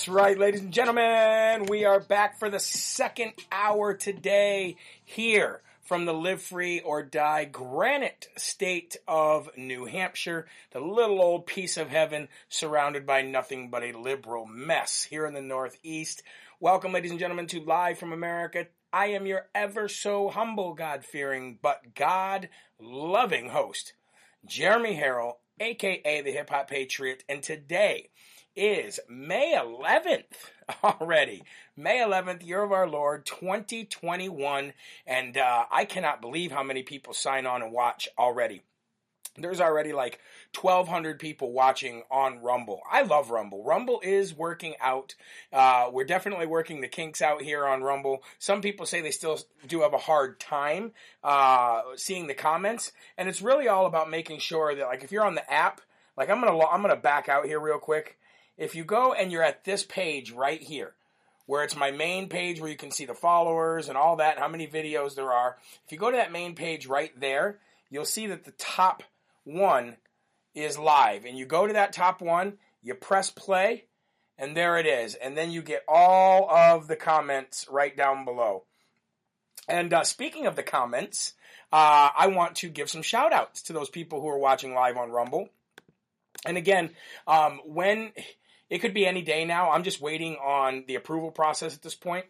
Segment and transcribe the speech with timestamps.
[0.00, 1.66] That's right, ladies and gentlemen.
[1.68, 7.44] We are back for the second hour today here from the Live Free or Die
[7.44, 13.82] Granite State of New Hampshire, the little old piece of heaven surrounded by nothing but
[13.82, 16.22] a liberal mess here in the Northeast.
[16.60, 18.68] Welcome, ladies and gentlemen, to Live from America.
[18.94, 22.48] I am your ever so humble, God fearing, but God
[22.80, 23.92] loving host,
[24.46, 28.08] Jeremy Herrell, aka the Hip Hop Patriot, and today
[28.60, 30.24] is May 11th
[30.84, 31.42] already.
[31.78, 34.74] May 11th, year of our Lord, 2021.
[35.06, 38.62] And uh, I cannot believe how many people sign on and watch already.
[39.38, 40.18] There's already like
[40.60, 42.82] 1,200 people watching on Rumble.
[42.90, 43.64] I love Rumble.
[43.64, 45.14] Rumble is working out.
[45.50, 48.22] Uh, we're definitely working the kinks out here on Rumble.
[48.38, 50.92] Some people say they still do have a hard time
[51.24, 55.24] uh, seeing the comments, and it's really all about making sure that, like, if you're
[55.24, 55.80] on the app,
[56.16, 58.18] like I'm gonna I'm gonna back out here real quick
[58.60, 60.92] if you go and you're at this page right here,
[61.46, 64.46] where it's my main page where you can see the followers and all that, how
[64.46, 65.56] many videos there are.
[65.86, 69.02] If you go to that main page right there, you'll see that the top
[69.44, 69.96] one
[70.54, 71.24] is live.
[71.24, 73.86] And you go to that top one, you press play,
[74.38, 75.14] and there it is.
[75.14, 78.64] And then you get all of the comments right down below.
[79.66, 81.32] And uh, speaking of the comments,
[81.72, 84.98] uh, I want to give some shout outs to those people who are watching live
[84.98, 85.48] on Rumble.
[86.44, 86.90] And again,
[87.26, 88.12] um, when
[88.70, 89.70] it could be any day now.
[89.70, 92.24] I'm just waiting on the approval process at this point.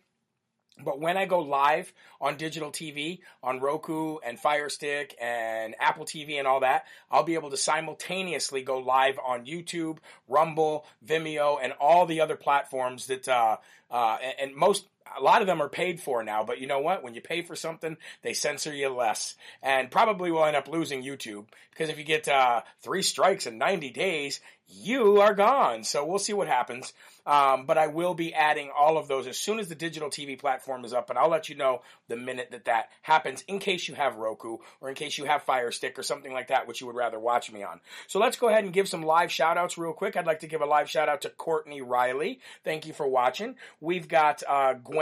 [0.83, 6.07] But when I go live on digital TV, on Roku and Fire Stick and Apple
[6.07, 11.59] TV and all that, I'll be able to simultaneously go live on YouTube, Rumble, Vimeo,
[11.63, 13.59] and all the other platforms that, uh,
[13.91, 14.87] uh, and most,
[15.19, 17.03] a lot of them are paid for now, but you know what?
[17.03, 19.35] When you pay for something, they censor you less.
[19.63, 23.59] And probably will end up losing YouTube because if you get uh, three strikes in
[23.59, 25.85] 90 days, you are gone.
[25.85, 26.93] So we'll see what happens.
[27.27, 30.39] Um, but I will be adding all of those as soon as the digital TV
[30.39, 33.89] platform is up, and I'll let you know the minute that that happens in case
[33.89, 36.81] you have Roku or in case you have Fire Stick or something like that, which
[36.81, 37.81] you would rather watch me on.
[38.09, 40.17] So let's go ahead and give some live shout outs real quick.
[40.17, 42.41] I'd like to give a live shout out to Courtney Riley.
[42.65, 43.57] Thank you for watching.
[43.81, 45.00] We've got uh, Gwen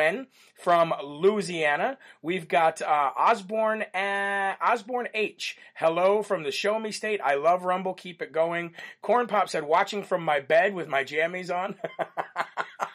[0.54, 1.98] from Louisiana.
[2.22, 5.56] We've got uh, Osborne, uh, Osborne H.
[5.74, 7.20] Hello from the Show Me State.
[7.22, 7.94] I love Rumble.
[7.94, 8.74] Keep it going.
[9.02, 11.74] Corn Pop said, watching from my bed with my jammies on.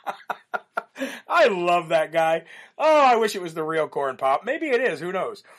[1.28, 2.44] I love that guy.
[2.78, 4.46] Oh, I wish it was the real corn pop.
[4.46, 5.00] Maybe it is.
[5.00, 5.44] Who knows?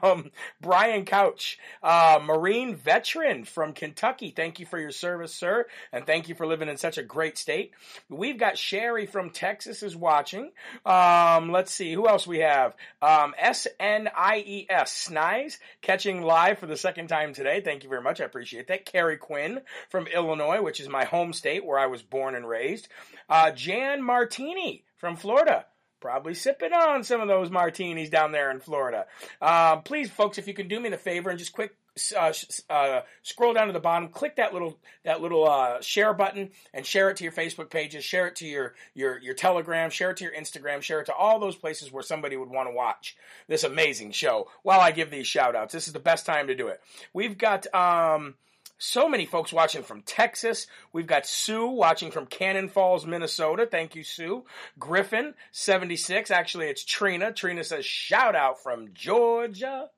[0.00, 0.30] Um,
[0.60, 4.32] Brian Couch, uh, Marine veteran from Kentucky.
[4.34, 7.36] Thank you for your service, sir, and thank you for living in such a great
[7.36, 7.72] state.
[8.08, 10.52] We've got Sherry from Texas is watching.
[10.86, 12.74] Um, let's see who else we have.
[13.02, 17.60] Um, S N I E S Snies catching live for the second time today.
[17.60, 18.20] Thank you very much.
[18.20, 18.86] I appreciate that.
[18.86, 22.88] Carrie Quinn from Illinois, which is my home state where I was born and raised.
[23.28, 25.64] Uh, Jan Martini from Florida
[26.00, 29.06] probably sipping on some of those martinis down there in Florida.
[29.40, 31.74] Uh, please, folks, if you can do me the favor and just quick
[32.16, 32.32] uh,
[32.70, 36.84] uh, scroll down to the bottom, click that little that little uh, share button, and
[36.84, 40.16] share it to your Facebook pages, share it to your your your Telegram, share it
[40.16, 43.16] to your Instagram, share it to all those places where somebody would want to watch
[43.48, 44.48] this amazing show.
[44.62, 46.80] While I give these shout outs, this is the best time to do it.
[47.12, 47.72] We've got.
[47.72, 48.34] Um,
[48.78, 50.68] so many folks watching from Texas.
[50.92, 53.66] We've got Sue watching from Cannon Falls, Minnesota.
[53.66, 54.44] Thank you, Sue.
[54.78, 56.30] Griffin, 76.
[56.30, 57.32] Actually, it's Trina.
[57.32, 59.90] Trina says, shout out from Georgia.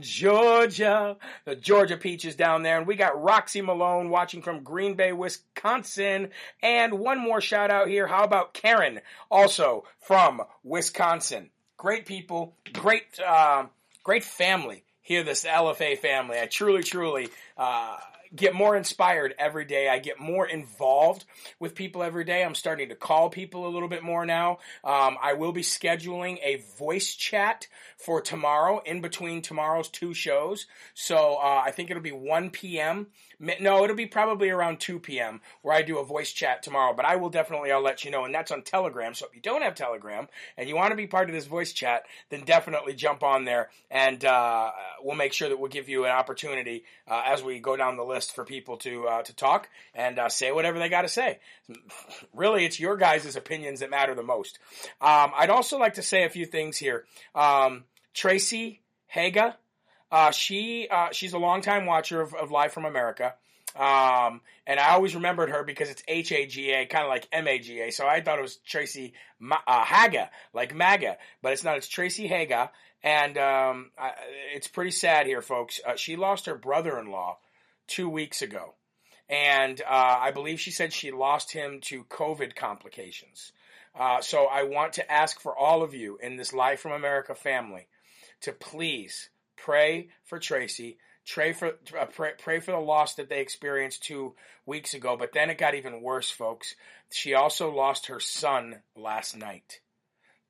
[0.00, 2.78] Georgia, the Georgia Peaches down there.
[2.78, 6.30] And we got Roxy Malone watching from Green Bay, Wisconsin.
[6.62, 8.06] And one more shout out here.
[8.06, 9.00] How about Karen,
[9.30, 11.50] also from Wisconsin?
[11.76, 13.66] Great people, great, uh,
[14.04, 16.38] great family here, this LFA family.
[16.38, 17.96] I truly, truly, uh,
[18.34, 19.88] get more inspired every day.
[19.88, 21.24] I get more involved
[21.58, 22.44] with people every day.
[22.44, 24.58] I'm starting to call people a little bit more now.
[24.84, 27.66] Um, I will be scheduling a voice chat
[27.96, 30.66] for tomorrow in between tomorrow's two shows.
[30.94, 33.08] So uh, I think it'll be 1 p.m.
[33.40, 35.40] No, it'll be probably around 2 p.m.
[35.62, 36.92] where I do a voice chat tomorrow.
[36.94, 39.14] But I will definitely, I'll let you know, and that's on Telegram.
[39.14, 40.28] So if you don't have Telegram
[40.58, 43.70] and you want to be part of this voice chat, then definitely jump on there,
[43.90, 44.70] and uh,
[45.02, 48.04] we'll make sure that we'll give you an opportunity uh, as we go down the
[48.04, 51.38] list for people to uh, to talk and uh, say whatever they got to say.
[52.34, 54.58] Really, it's your guys' opinions that matter the most.
[55.00, 57.04] Um, I'd also like to say a few things here.
[57.34, 59.56] Um, Tracy Haga.
[60.10, 63.34] Uh, she uh, she's a longtime watcher of, of Live from America.
[63.76, 67.28] Um, and I always remembered her because it's H A G A, kind of like
[67.30, 67.90] M A G A.
[67.92, 71.76] So I thought it was Tracy Ma- uh, Haga, like MAGA, but it's not.
[71.76, 72.72] It's Tracy Haga,
[73.04, 74.12] and um, I,
[74.54, 75.80] it's pretty sad here, folks.
[75.86, 77.38] Uh, she lost her brother-in-law
[77.86, 78.74] two weeks ago,
[79.28, 83.52] and uh, I believe she said she lost him to COVID complications.
[83.94, 87.36] Uh, so I want to ask for all of you in this Live from America
[87.36, 87.86] family
[88.40, 89.30] to please
[89.64, 90.98] pray for Tracy.
[91.32, 94.34] Pray for uh, pray, pray for the loss that they experienced two
[94.66, 95.16] weeks ago.
[95.16, 96.74] But then it got even worse, folks.
[97.10, 99.80] She also lost her son last night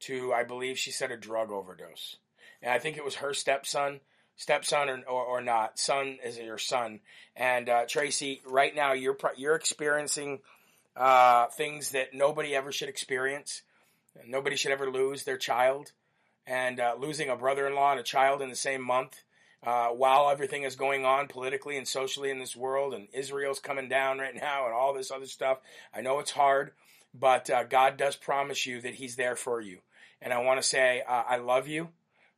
[0.01, 2.17] to, I believe, she said a drug overdose,
[2.63, 4.01] and I think it was her stepson
[4.41, 5.79] stepson or, or, or, not.
[5.79, 7.01] Son is your son.
[7.37, 10.41] And uh, Tracy, right now you're you're experiencing
[10.97, 13.63] uh, things that nobody ever should experience.
[14.27, 15.93] Nobody should ever lose their child
[16.47, 19.23] and uh, losing a brother-in-law and a child in the same month
[19.63, 23.89] uh, while everything is going on politically and socially in this world and Israel's coming
[23.89, 25.59] down right now and all this other stuff.
[25.95, 26.73] I know it's hard,
[27.15, 29.79] but uh, God does promise you that He's there for you.
[30.23, 31.89] And I want to say uh, I love you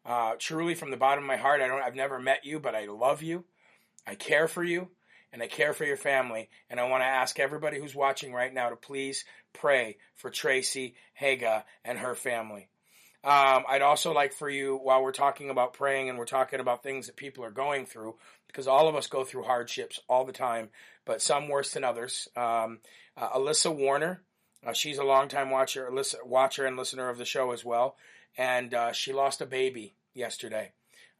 [0.04, 1.60] uh, truly from the bottom of my heart.
[1.60, 1.82] I don't.
[1.82, 3.44] I've never met you, but I love you.
[4.06, 4.88] I care for you
[5.32, 6.50] and I care for your family.
[6.68, 10.94] And I want to ask everybody who's watching right now to please pray for Tracy
[11.14, 12.68] Haga and her family.
[13.24, 16.82] Um, I'd also like for you, while we're talking about praying and we're talking about
[16.82, 18.16] things that people are going through,
[18.48, 20.70] because all of us go through hardships all the time,
[21.04, 22.28] but some worse than others.
[22.36, 22.80] Um,
[23.16, 24.22] uh, Alyssa Warner,
[24.66, 25.88] uh, she's a longtime watcher,
[26.24, 27.96] watcher and listener of the show as well,
[28.36, 30.72] and uh, she lost a baby yesterday.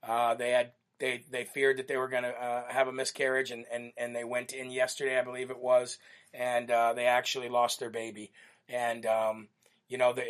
[0.03, 3.53] Uh, they had they they feared that they were going to uh, have a miscarriage,
[3.53, 5.99] and, and and they went in yesterday, I believe it was,
[6.35, 8.33] and uh, they actually lost their baby,
[8.69, 9.07] and.
[9.07, 9.49] Um,
[9.93, 10.25] you know, the,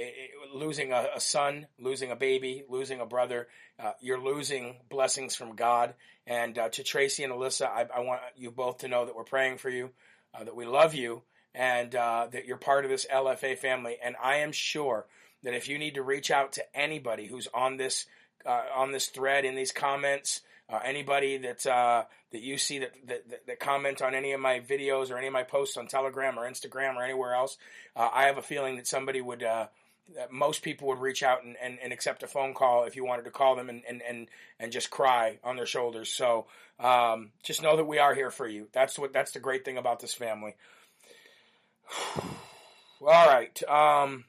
[0.53, 3.47] losing a, a, son, losing a baby, losing a brother,
[3.79, 5.95] uh, you're losing blessings from God.
[6.27, 9.23] And uh, to Tracy and Alyssa, I, I, want you both to know that we're
[9.23, 9.91] praying for you,
[10.35, 11.23] uh, that we love you,
[11.55, 13.99] and uh, that you're part of this LFA family.
[14.03, 15.07] And I am sure
[15.45, 18.07] that if you need to reach out to anybody who's on this
[18.45, 22.93] uh, on this thread in these comments, uh, anybody that uh, that you see that,
[23.07, 26.39] that, that comment on any of my videos or any of my posts on Telegram
[26.39, 27.59] or Instagram or anywhere else,
[27.97, 29.43] uh, I have a feeling that somebody would.
[29.43, 29.67] Uh,
[30.17, 33.05] that most people would reach out and, and, and, accept a phone call if you
[33.05, 34.29] wanted to call them and, and, and,
[34.59, 36.11] and just cry on their shoulders.
[36.11, 36.47] So
[36.81, 38.67] um, just know that we are here for you.
[38.73, 40.57] That's what that's the great thing about this family.
[42.17, 42.27] All
[43.01, 43.63] right.
[43.65, 44.25] Um,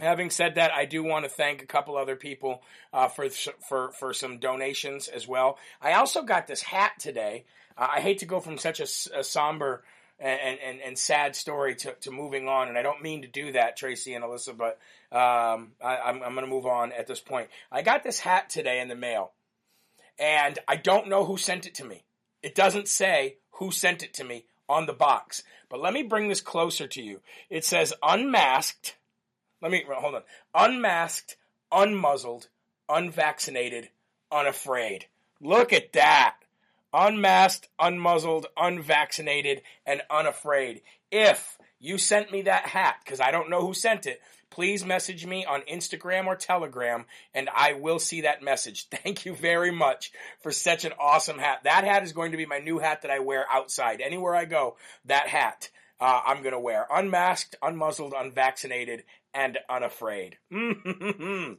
[0.00, 2.62] Having said that, I do want to thank a couple other people
[2.92, 5.58] uh, for for for some donations as well.
[5.80, 7.44] I also got this hat today.
[7.78, 9.84] Uh, I hate to go from such a, a somber
[10.18, 13.52] and, and, and sad story to, to moving on, and I don't mean to do
[13.52, 14.78] that, Tracy and Alyssa, but
[15.16, 17.48] um, I, I'm, I'm going to move on at this point.
[17.70, 19.32] I got this hat today in the mail,
[20.18, 22.04] and I don't know who sent it to me.
[22.42, 26.28] It doesn't say who sent it to me on the box, but let me bring
[26.28, 27.20] this closer to you.
[27.50, 28.95] It says unmasked
[29.62, 30.22] let me hold on.
[30.54, 31.36] Unmasked,
[31.72, 32.48] unmuzzled,
[32.88, 33.88] unvaccinated,
[34.30, 35.06] unafraid.
[35.40, 36.36] Look at that.
[36.92, 40.82] Unmasked, unmuzzled, unvaccinated, and unafraid.
[41.10, 44.20] If you sent me that hat, because I don't know who sent it,
[44.50, 48.88] please message me on Instagram or Telegram and I will see that message.
[48.90, 51.64] Thank you very much for such an awesome hat.
[51.64, 54.00] That hat is going to be my new hat that I wear outside.
[54.00, 55.70] Anywhere I go, that hat
[56.00, 56.86] uh, I'm going to wear.
[56.90, 59.04] Unmasked, unmuzzled, unvaccinated,
[59.36, 60.38] and unafraid.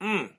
[0.00, 0.30] Mm.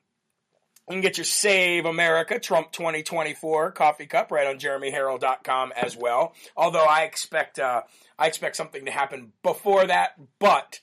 [0.89, 6.33] You can get your Save America Trump 2024 coffee cup right on jeremyherrell.com as well.
[6.55, 7.81] Although I expect uh,
[8.17, 10.79] I expect something to happen before that, but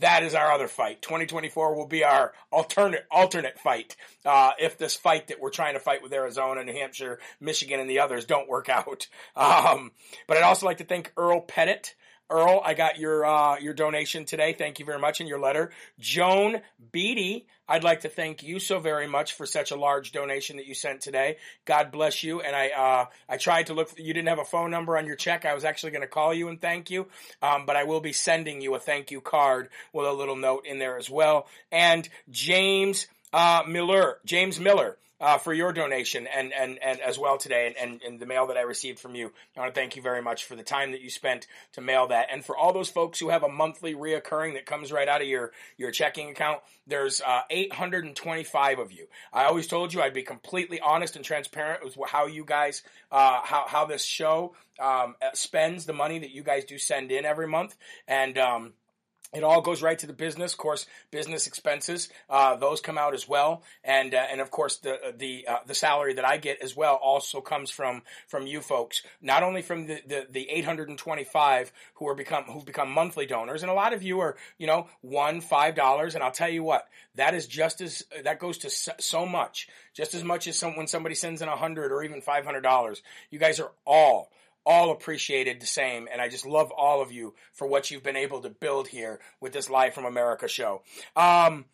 [0.00, 1.02] that is our other fight.
[1.02, 5.80] 2024 will be our alternate alternate fight uh, if this fight that we're trying to
[5.80, 9.06] fight with Arizona, New Hampshire, Michigan, and the others don't work out.
[9.36, 9.92] Um,
[10.26, 11.94] but I'd also like to thank Earl Pettit
[12.30, 14.54] Earl, I got your uh, your donation today.
[14.54, 15.70] Thank you very much in your letter.
[16.00, 20.56] Joan Beatty, I'd like to thank you so very much for such a large donation
[20.56, 21.36] that you sent today.
[21.64, 22.40] God bless you.
[22.40, 23.90] And I uh, I tried to look.
[23.98, 25.44] You didn't have a phone number on your check.
[25.44, 27.06] I was actually going to call you and thank you,
[27.42, 30.66] um, but I will be sending you a thank you card with a little note
[30.66, 31.46] in there as well.
[31.70, 34.96] And James uh, Miller, James Miller.
[35.24, 38.48] Uh, for your donation and, and, and as well today and, and, and the mail
[38.48, 39.32] that I received from you.
[39.56, 42.08] I want to thank you very much for the time that you spent to mail
[42.08, 42.28] that.
[42.30, 45.26] And for all those folks who have a monthly reoccurring that comes right out of
[45.26, 49.06] your, your checking account, there's uh, 825 of you.
[49.32, 53.40] I always told you I'd be completely honest and transparent with how you guys, uh,
[53.42, 57.48] how, how this show um, spends the money that you guys do send in every
[57.48, 57.74] month.
[58.06, 58.74] And, um,
[59.34, 60.52] it all goes right to the business.
[60.52, 64.78] Of course, business expenses uh, those come out as well, and uh, and of course
[64.78, 68.60] the the uh, the salary that I get as well also comes from from you
[68.60, 69.02] folks.
[69.20, 73.70] Not only from the the, the 825 who are become who've become monthly donors, and
[73.70, 76.88] a lot of you are you know one five dollars, and I'll tell you what
[77.16, 80.86] that is just as that goes to so, much, just as much as some when
[80.86, 83.02] somebody sends in a hundred or even five hundred dollars.
[83.30, 84.30] You guys are all
[84.66, 86.08] all appreciated the same.
[86.10, 89.20] And I just love all of you for what you've been able to build here
[89.40, 90.82] with this Live from America show.
[91.16, 91.66] Um,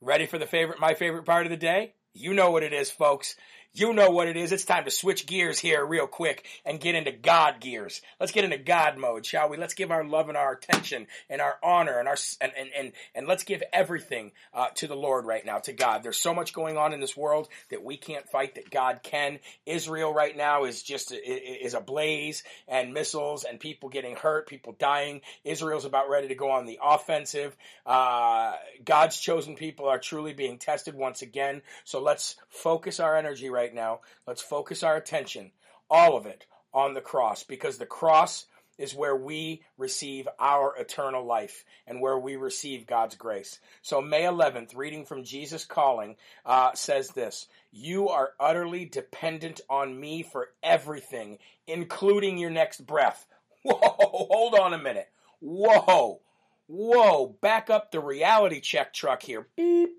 [0.00, 1.94] ready for the favorite, my favorite part of the day?
[2.14, 3.36] You know what it is, folks.
[3.74, 4.50] You know what it is.
[4.50, 8.00] It's time to switch gears here real quick and get into God gears.
[8.18, 9.56] Let's get into God mode, shall we?
[9.56, 12.92] Let's give our love and our attention and our honor and our and and and,
[13.14, 16.02] and let's give everything uh, to the Lord right now, to God.
[16.02, 19.38] There's so much going on in this world that we can't fight that God can.
[19.66, 25.20] Israel right now is just is ablaze and missiles and people getting hurt, people dying.
[25.44, 27.54] Israel's about ready to go on the offensive.
[27.84, 31.62] Uh, God's chosen people are truly being tested once again.
[31.84, 34.00] So let's focus our energy right now.
[34.26, 35.52] Let's focus our attention,
[35.90, 38.46] all of it, on the cross because the cross
[38.78, 43.58] is where we receive our eternal life and where we receive God's grace.
[43.82, 49.98] So, May 11th, reading from Jesus Calling, uh, says this You are utterly dependent on
[49.98, 53.26] me for everything, including your next breath.
[53.64, 55.08] Whoa, hold on a minute.
[55.40, 56.20] Whoa,
[56.68, 59.48] whoa, back up the reality check truck here.
[59.56, 59.90] Beep,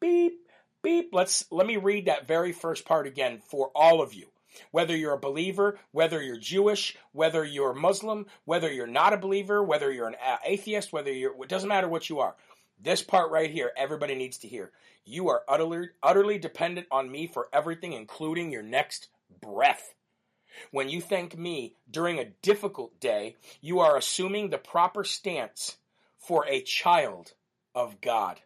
[0.00, 0.38] beep,
[0.88, 1.10] beep.
[1.12, 4.28] Let's let me read that very first part again for all of you.
[4.70, 9.62] Whether you're a believer, whether you're Jewish, whether you're Muslim, whether you're not a believer,
[9.62, 10.16] whether you're an
[10.46, 12.36] atheist, whether you're it doesn't matter what you are.
[12.80, 14.72] This part right here, everybody needs to hear.
[15.04, 19.08] You are utterly utterly dependent on me for everything, including your next
[19.42, 19.94] breath.
[20.70, 25.76] When you thank me during a difficult day, you are assuming the proper stance
[26.18, 27.34] for a child
[27.74, 28.40] of God.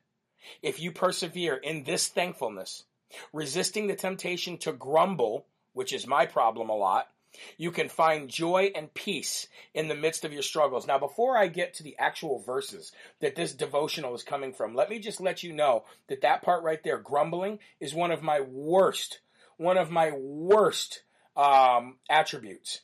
[0.62, 2.84] If you persevere in this thankfulness,
[3.32, 7.08] resisting the temptation to grumble, which is my problem a lot,
[7.56, 10.86] you can find joy and peace in the midst of your struggles.
[10.86, 14.90] Now, before I get to the actual verses that this devotional is coming from, let
[14.90, 18.40] me just let you know that that part right there, grumbling, is one of my
[18.40, 19.20] worst,
[19.56, 21.02] one of my worst
[21.36, 22.80] um, attributes.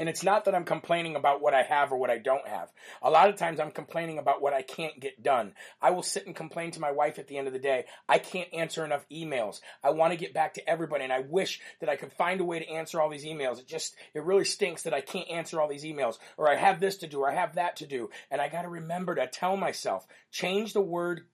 [0.00, 2.72] And it's not that I'm complaining about what I have or what I don't have.
[3.02, 5.52] A lot of times I'm complaining about what I can't get done.
[5.82, 7.84] I will sit and complain to my wife at the end of the day.
[8.08, 9.60] I can't answer enough emails.
[9.84, 12.44] I want to get back to everybody and I wish that I could find a
[12.44, 13.58] way to answer all these emails.
[13.58, 16.80] It just, it really stinks that I can't answer all these emails or I have
[16.80, 18.08] this to do or I have that to do.
[18.30, 21.26] And I got to remember to tell myself, change the word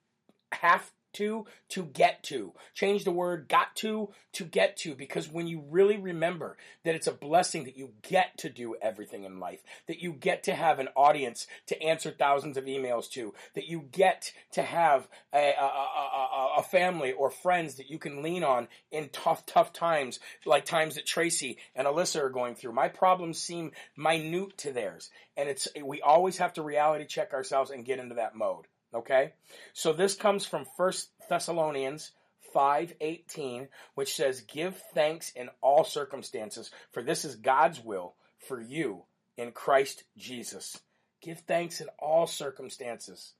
[0.51, 2.53] have to to get to.
[2.73, 7.07] Change the word got to to get to because when you really remember that it's
[7.07, 10.79] a blessing that you get to do everything in life, that you get to have
[10.79, 15.63] an audience to answer thousands of emails to, that you get to have a, a,
[15.63, 20.65] a, a family or friends that you can lean on in tough, tough times, like
[20.65, 22.73] times that Tracy and Alyssa are going through.
[22.73, 25.09] My problems seem minute to theirs.
[25.35, 28.65] And it's, we always have to reality check ourselves and get into that mode.
[28.97, 29.33] Okay?
[29.73, 32.11] So this comes from First Thessalonians
[32.53, 39.05] 5:18, which says, "Give thanks in all circumstances, for this is God's will for you
[39.35, 40.81] in Christ Jesus."
[41.21, 43.33] Give thanks in all circumstances.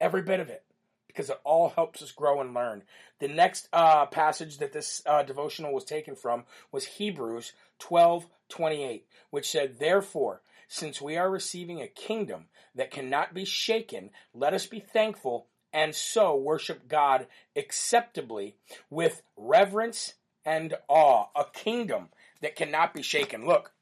[0.00, 0.64] Every bit of it.
[1.06, 2.84] Because it all helps us grow and learn.
[3.18, 9.06] The next uh, passage that this uh, devotional was taken from was Hebrews 12 28,
[9.30, 12.44] which said, Therefore, since we are receiving a kingdom
[12.74, 18.56] that cannot be shaken, let us be thankful and so worship God acceptably
[18.90, 21.26] with reverence and awe.
[21.34, 22.08] A kingdom
[22.42, 23.46] that cannot be shaken.
[23.46, 23.72] Look,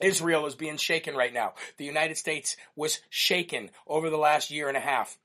[0.00, 1.54] Israel is being shaken right now.
[1.76, 5.18] The United States was shaken over the last year and a half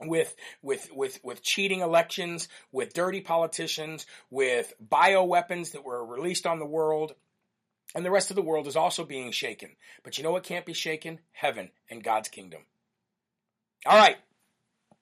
[0.00, 6.58] with with with with cheating elections, with dirty politicians, with bioweapons that were released on
[6.58, 7.14] the world,
[7.94, 9.70] and the rest of the world is also being shaken.
[10.02, 11.18] But you know what can't be shaken?
[11.32, 12.62] Heaven and God's kingdom.
[13.86, 14.16] All right.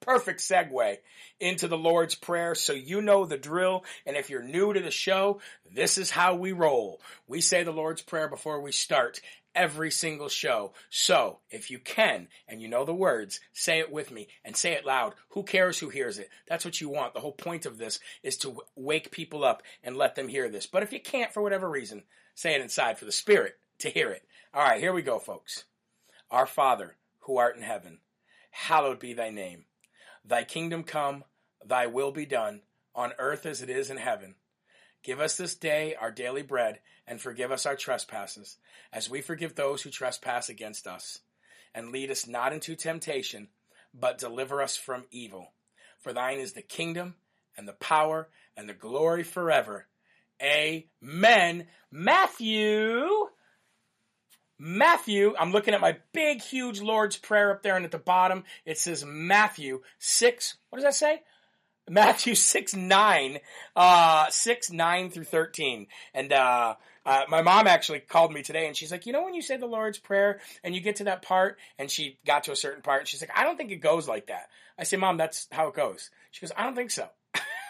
[0.01, 0.97] perfect segue
[1.39, 3.83] into the Lord's Prayer so you know the drill.
[4.05, 5.41] And if you're new to the show,
[5.73, 7.01] this is how we roll.
[7.27, 9.19] We say the Lord's Prayer before we start
[9.55, 10.73] every single show.
[10.89, 14.73] So, if you can and you know the words, say it with me and say
[14.73, 15.15] it loud.
[15.29, 16.29] Who cares who hears it?
[16.47, 17.13] That's what you want.
[17.13, 20.65] The whole point of this is to wake people up and let them hear this.
[20.65, 22.03] But if you can't for whatever reason,
[22.39, 24.23] say it inside for the spirit to hear it.
[24.53, 25.65] All right, here we go, folks.
[26.31, 27.99] Our Father, who art in heaven,
[28.49, 29.65] hallowed be thy name.
[30.23, 31.25] Thy kingdom come,
[31.65, 32.61] thy will be done,
[32.95, 34.35] on earth as it is in heaven.
[35.03, 38.55] Give us this day our daily bread, and forgive us our trespasses,
[38.93, 41.19] as we forgive those who trespass against us.
[41.75, 43.49] And lead us not into temptation,
[43.93, 45.51] but deliver us from evil.
[45.99, 47.15] For thine is the kingdom,
[47.57, 49.88] and the power, and the glory forever.
[50.41, 51.67] Amen.
[51.91, 53.07] Matthew.
[54.61, 58.43] Matthew, I'm looking at my big, huge Lord's Prayer up there, and at the bottom
[58.65, 60.57] it says Matthew 6.
[60.69, 61.21] What does that say?
[61.89, 63.39] Matthew 6 9,
[63.75, 65.87] uh, 6 9 through 13.
[66.13, 69.33] And, uh, uh, my mom actually called me today and she's like, you know, when
[69.33, 72.51] you say the Lord's Prayer and you get to that part, and she got to
[72.51, 74.49] a certain part, and she's like, I don't think it goes like that.
[74.77, 76.11] I say, Mom, that's how it goes.
[76.31, 77.07] She goes, I don't think so.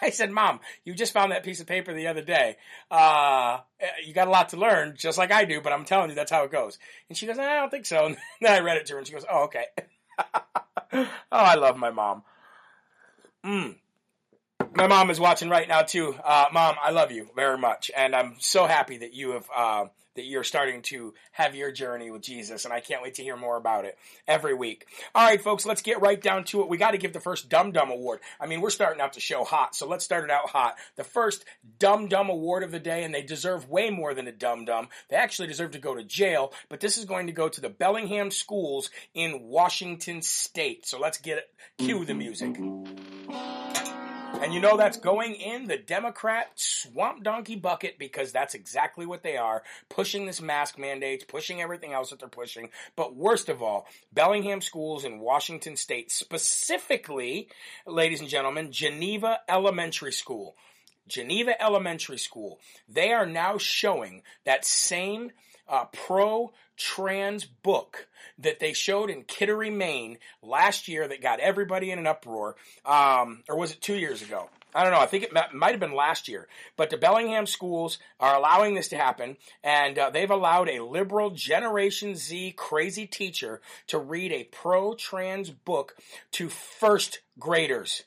[0.02, 2.56] I said, Mom, you just found that piece of paper the other day.
[2.90, 3.58] Uh,
[4.04, 6.30] you got a lot to learn, just like I do, but I'm telling you that's
[6.30, 6.78] how it goes.
[7.08, 8.06] And she goes, I don't think so.
[8.06, 9.66] And then I read it to her and she goes, Oh, okay.
[10.92, 12.22] oh, I love my mom.
[13.44, 13.76] Mm
[14.74, 16.14] my mom is watching right now too.
[16.24, 19.84] Uh, mom, I love you very much, and I'm so happy that you have uh,
[20.14, 23.36] that you're starting to have your journey with Jesus, and I can't wait to hear
[23.36, 24.86] more about it every week.
[25.14, 26.68] All right, folks, let's get right down to it.
[26.68, 28.20] We got to give the first Dum Dum Award.
[28.40, 30.76] I mean, we're starting out the show hot, so let's start it out hot.
[30.96, 31.44] The first
[31.78, 34.88] Dum Dum Award of the day, and they deserve way more than a Dum Dum.
[35.08, 37.70] They actually deserve to go to jail, but this is going to go to the
[37.70, 40.86] Bellingham Schools in Washington State.
[40.86, 41.50] So let's get it.
[41.78, 42.56] Cue the music.
[44.34, 49.22] And you know that's going in the Democrat swamp donkey bucket because that's exactly what
[49.22, 52.70] they are pushing this mask mandate, pushing everything else that they're pushing.
[52.96, 57.48] But worst of all, Bellingham schools in Washington state, specifically,
[57.86, 60.56] ladies and gentlemen, Geneva Elementary School.
[61.06, 62.60] Geneva Elementary School.
[62.88, 65.32] They are now showing that same
[65.68, 68.08] uh, pro trans book
[68.38, 72.56] that they showed in Kittery, Maine last year that got everybody in an uproar.
[72.86, 74.48] Um, or was it two years ago?
[74.74, 75.00] I don't know.
[75.00, 76.46] I think it might have been last year.
[76.76, 81.30] But the Bellingham schools are allowing this to happen, and uh, they've allowed a liberal
[81.30, 85.96] Generation Z crazy teacher to read a pro trans book
[86.32, 88.04] to first graders.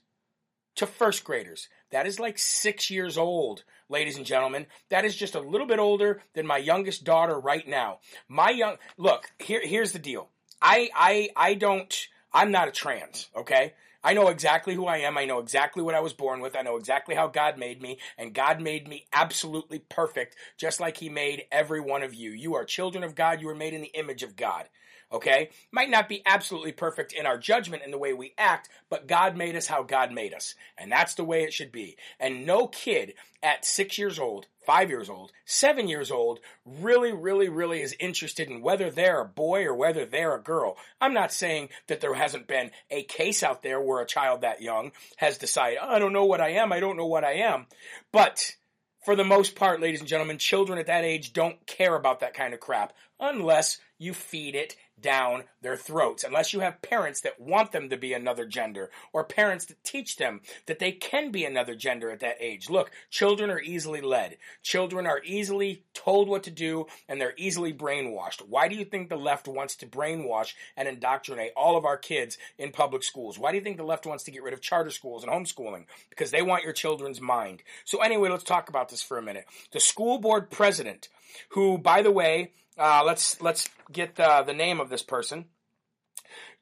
[0.77, 1.67] To first graders.
[1.91, 4.65] That is like six years old ladies and gentlemen.
[4.89, 7.99] That is just a little bit older than my youngest daughter right now.
[8.27, 10.29] My young, look, here, here's the deal.
[10.61, 13.73] I, I, I don't, I'm not a trans, okay?
[14.03, 15.17] I know exactly who I am.
[15.17, 16.57] I know exactly what I was born with.
[16.57, 17.99] I know exactly how God made me.
[18.17, 22.31] And God made me absolutely perfect, just like He made every one of you.
[22.31, 23.39] You are children of God.
[23.39, 24.67] You are made in the image of God.
[25.13, 25.49] Okay?
[25.71, 29.37] Might not be absolutely perfect in our judgment in the way we act, but God
[29.37, 30.55] made us how God made us.
[30.77, 31.97] And that's the way it should be.
[32.19, 37.47] And no kid at six years old, five years old, seven years old, really, really,
[37.47, 40.77] really is interested in whether they're a boy or whether they're a girl.
[40.99, 44.61] I'm not saying that there hasn't been a case out there where a child that
[44.61, 47.33] young has decided, oh, I don't know what I am, I don't know what I
[47.33, 47.67] am.
[48.11, 48.55] But
[49.03, 52.33] for the most part, ladies and gentlemen, children at that age don't care about that
[52.33, 57.39] kind of crap unless you feed it down their throats unless you have parents that
[57.39, 61.45] want them to be another gender or parents that teach them that they can be
[61.45, 62.69] another gender at that age.
[62.69, 64.37] Look, children are easily led.
[64.63, 68.41] Children are easily told what to do and they're easily brainwashed.
[68.47, 72.39] Why do you think the left wants to brainwash and indoctrinate all of our kids
[72.57, 73.37] in public schools?
[73.37, 75.85] Why do you think the left wants to get rid of charter schools and homeschooling?
[76.09, 77.61] Because they want your children's mind.
[77.83, 79.45] So anyway, let's talk about this for a minute.
[79.71, 81.09] The school board president,
[81.49, 85.45] who by the way, uh, let's let's get uh, the name of this person.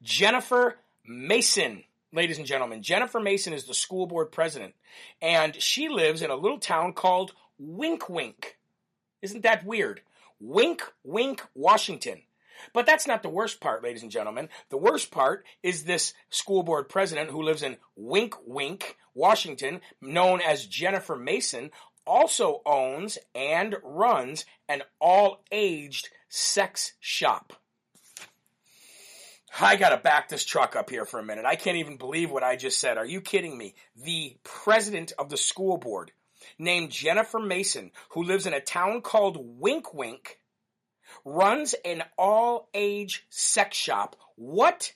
[0.02, 2.82] Jennifer Mason, ladies and gentlemen.
[2.82, 4.74] Jennifer Mason is the school board president,
[5.20, 8.58] and she lives in a little town called Wink Wink.
[9.22, 10.00] Isn't that weird?
[10.40, 12.22] Wink Wink, Washington.
[12.72, 14.48] But that's not the worst part, ladies and gentlemen.
[14.70, 20.40] The worst part is this school board president who lives in Wink Wink, Washington, known
[20.40, 21.70] as Jennifer Mason,
[22.06, 27.52] also owns and runs an all aged sex shop.
[29.60, 31.44] I gotta back this truck up here for a minute.
[31.44, 32.96] I can't even believe what I just said.
[32.96, 33.74] Are you kidding me?
[34.02, 36.12] The president of the school board,
[36.58, 40.38] named Jennifer Mason, who lives in a town called Wink Wink,
[41.24, 44.16] runs an all age sex shop.
[44.36, 44.92] What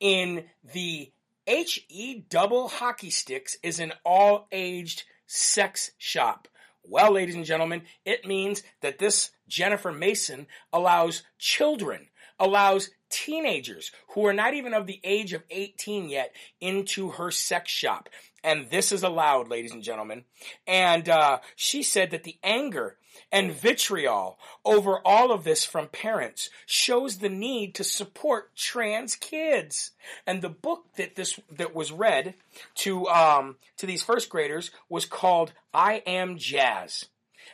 [0.00, 0.44] in
[0.74, 1.12] the
[1.46, 6.48] HE Double Hockey Sticks is an all aged sex shop.
[6.84, 14.26] Well, ladies and gentlemen, it means that this Jennifer Mason allows children, allows teenagers who
[14.26, 18.08] are not even of the age of 18 yet into her sex shop.
[18.42, 20.24] And this is allowed, ladies and gentlemen.
[20.66, 22.96] And uh, she said that the anger
[23.30, 29.92] and vitriol over all of this from parents shows the need to support trans kids.
[30.26, 32.34] And the book that this that was read
[32.76, 37.06] to um, to these first graders was called "I Am Jazz."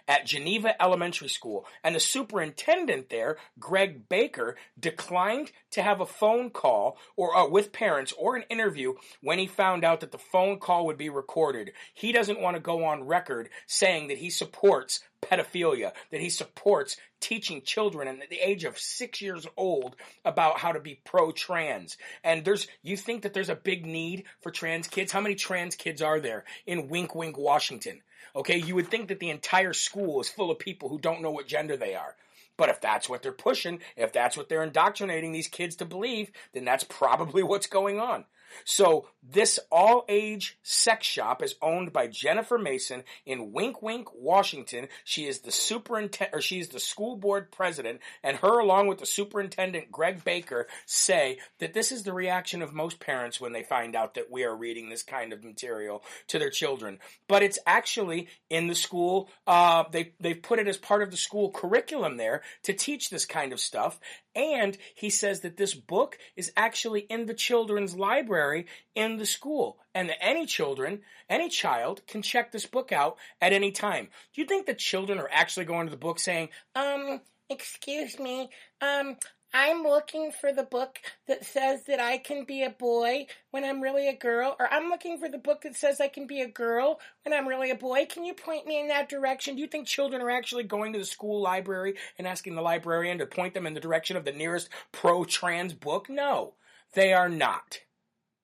[0.09, 6.51] At Geneva Elementary School, and the superintendent there, Greg Baker, declined to have a phone
[6.51, 10.59] call or uh, with parents or an interview when he found out that the phone
[10.59, 11.73] call would be recorded.
[11.95, 16.97] He doesn't want to go on record saying that he supports pedophilia, that he supports
[17.21, 21.97] teaching children at the age of six years old about how to be pro-trans.
[22.23, 25.13] And there's, you think that there's a big need for trans kids?
[25.13, 28.03] How many trans kids are there in Wink Wink, Washington?
[28.35, 31.31] Okay, you would think that the entire school is full of people who don't know
[31.31, 32.17] what gender they are.
[32.57, 36.31] But if that's what they're pushing, if that's what they're indoctrinating these kids to believe,
[36.53, 38.25] then that's probably what's going on.
[38.65, 44.89] So this all age sex shop is owned by Jennifer Mason in Wink Wink, Washington.
[45.05, 49.07] She is the superintendent, or she's the school board president, and her along with the
[49.07, 53.97] superintendent Greg Baker say that this is the reaction of most parents when they find
[53.97, 56.99] out that we are reading this kind of material to their children.
[57.29, 59.29] But it's actually in the school.
[59.47, 63.27] Uh, they they've put it as part of the school curriculum there to teach this
[63.27, 63.99] kind of stuff.
[64.37, 69.79] And he says that this book is actually in the children's library in the school.
[69.95, 74.09] And that any children, any child can check this book out at any time.
[74.35, 78.51] Do you think the children are actually going to the book saying, um, excuse me,
[78.83, 79.17] um,
[79.53, 83.81] I'm looking for the book that says that I can be a boy when I'm
[83.81, 86.49] really a girl, or I'm looking for the book that says I can be a
[86.49, 88.07] girl when I'm really a boy.
[88.07, 89.55] Can you point me in that direction?
[89.55, 93.19] Do you think children are actually going to the school library and asking the librarian
[93.19, 96.11] to point them in the direction of the nearest pro trans book?
[96.11, 96.55] No,
[96.93, 97.81] they are not.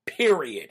[0.07, 0.71] Period.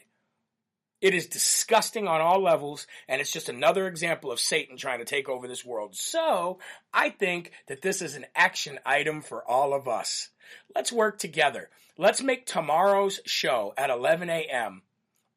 [1.01, 5.05] It is disgusting on all levels, and it's just another example of Satan trying to
[5.05, 5.95] take over this world.
[5.95, 6.59] So,
[6.93, 10.29] I think that this is an action item for all of us.
[10.75, 11.69] Let's work together.
[11.97, 14.83] Let's make tomorrow's show at 11 a.m.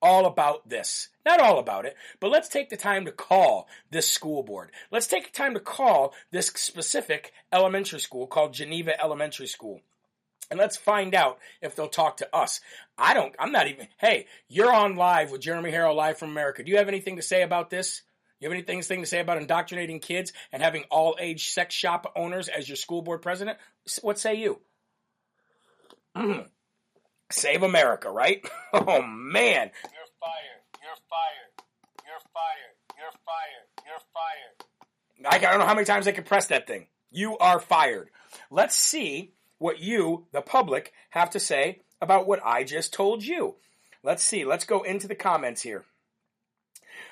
[0.03, 1.09] all about this.
[1.25, 4.71] Not all about it, but let's take the time to call this school board.
[4.91, 9.81] Let's take the time to call this specific elementary school called Geneva Elementary School.
[10.51, 12.61] And let's find out if they'll talk to us.
[12.99, 16.63] I don't, I'm not even, hey, you're on live with Jeremy Herrell live from America.
[16.63, 18.03] Do you have anything to say about this?
[18.41, 22.49] You have anything to say about indoctrinating kids and having all age sex shop owners
[22.49, 23.59] as your school board president?
[24.03, 24.61] What say you?
[26.17, 26.47] Mm.
[27.31, 28.47] Save America, right?
[28.73, 29.71] oh man.
[29.83, 30.61] You're fired.
[30.83, 31.65] You're fired.
[32.05, 32.75] You're fired.
[32.99, 33.87] You're fired.
[33.87, 34.65] You're fired.
[35.27, 36.87] I don't know how many times I can press that thing.
[37.11, 38.11] You are fired.
[38.51, 39.33] Let's see
[39.65, 43.55] what you, the public, have to say about what I just told you.
[44.03, 44.45] Let's see.
[44.45, 45.87] Let's go into the comments here.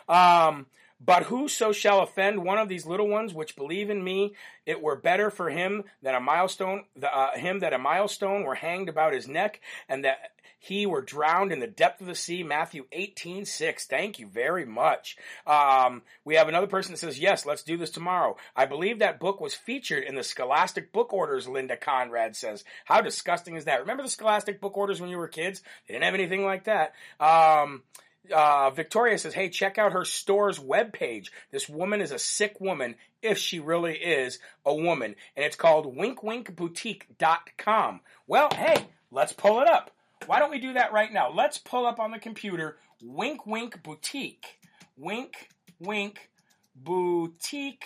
[0.06, 0.66] Um,
[1.04, 4.34] but whoso shall offend one of these little ones which believe in me,
[4.66, 8.88] it were better for him that a milestone, uh, him that a milestone were hanged
[8.88, 12.44] about his neck, and that he were drowned in the depth of the sea.
[12.44, 13.86] Matthew 18, 6.
[13.86, 15.16] Thank you very much.
[15.44, 18.36] Um, we have another person that says, yes, let's do this tomorrow.
[18.54, 22.62] I believe that book was featured in the Scholastic book orders, Linda Conrad says.
[22.84, 23.80] How disgusting is that?
[23.80, 25.62] Remember the Scholastic book orders when you were kids?
[25.88, 26.94] They didn't have anything like that.
[27.18, 27.82] Um,
[28.30, 31.28] uh, Victoria says, hey, check out her store's webpage.
[31.50, 35.16] This woman is a sick woman, if she really is a woman.
[35.36, 38.00] And it's called winkwinkboutique.com.
[38.26, 39.90] Well, hey, let's pull it up.
[40.26, 41.32] Why don't we do that right now?
[41.32, 44.58] Let's pull up on the computer Wink Wink Boutique.
[44.96, 45.48] Wink
[45.80, 46.30] Wink
[46.76, 47.84] Boutique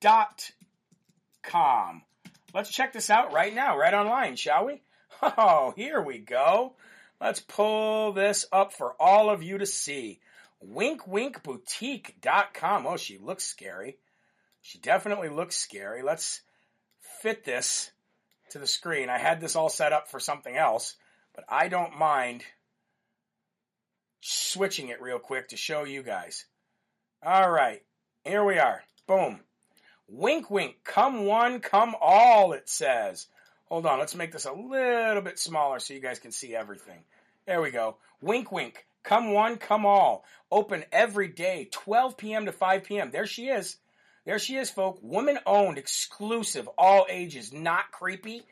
[0.00, 0.50] dot
[1.42, 2.02] com.
[2.54, 4.82] Let's check this out right now, right online, shall we?
[5.22, 6.76] Oh, here we go.
[7.20, 10.20] Let's pull this up for all of you to see.
[10.66, 12.86] Winkwinkboutique.com.
[12.86, 13.98] Oh, she looks scary.
[14.62, 16.02] She definitely looks scary.
[16.02, 16.40] Let's
[17.22, 17.90] fit this
[18.50, 19.08] to the screen.
[19.08, 20.96] I had this all set up for something else,
[21.34, 22.44] but I don't mind
[24.20, 26.44] switching it real quick to show you guys.
[27.22, 27.82] All right,
[28.24, 28.82] here we are.
[29.06, 29.40] Boom.
[30.08, 30.76] Wink, wink.
[30.84, 33.26] Come one, come all, it says.
[33.70, 37.04] Hold on, let's make this a little bit smaller so you guys can see everything.
[37.46, 37.96] There we go.
[38.20, 38.84] Wink, wink.
[39.02, 40.24] Come one, come all.
[40.50, 42.46] Open every day, 12 p.m.
[42.46, 43.10] to 5 p.m.
[43.10, 43.76] There she is.
[44.26, 44.98] There she is, folk.
[45.02, 47.52] Woman owned, exclusive, all ages.
[47.52, 48.42] Not creepy.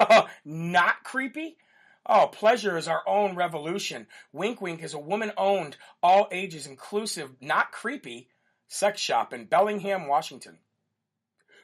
[0.44, 1.56] Not creepy.
[2.04, 4.06] Oh, pleasure is our own revolution.
[4.32, 8.28] Wink Wink is a woman owned, all ages inclusive, not creepy
[8.66, 10.58] sex shop in Bellingham, Washington.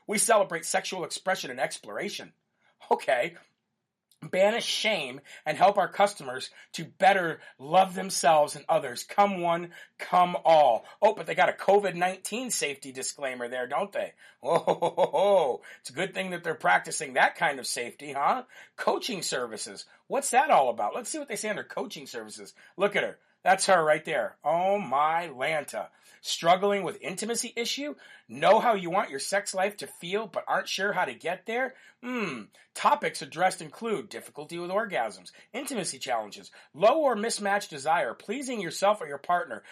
[0.07, 2.33] We celebrate sexual expression and exploration.
[2.91, 3.35] Okay,
[4.23, 9.05] banish shame and help our customers to better love themselves and others.
[9.05, 10.85] Come one, come all.
[11.01, 14.13] Oh, but they got a COVID-19 safety disclaimer there, don't they?
[14.43, 18.45] Oh, it's a good thing that they're practicing that kind of safety, huh?
[18.77, 19.85] Coaching services.
[20.07, 20.95] What's that all about?
[20.95, 22.55] Let's see what they say under coaching services.
[22.77, 23.19] Look at her.
[23.45, 24.37] That's her right there.
[24.45, 25.89] Oh my Lanta.
[26.21, 27.95] Struggling with intimacy issue?
[28.29, 31.47] Know how you want your sex life to feel but aren't sure how to get
[31.47, 31.75] there?
[32.03, 32.43] Hmm.
[32.75, 39.09] Topics addressed include difficulty with orgasms, intimacy challenges, low or mismatched desire, pleasing yourself or
[39.09, 39.63] your partner.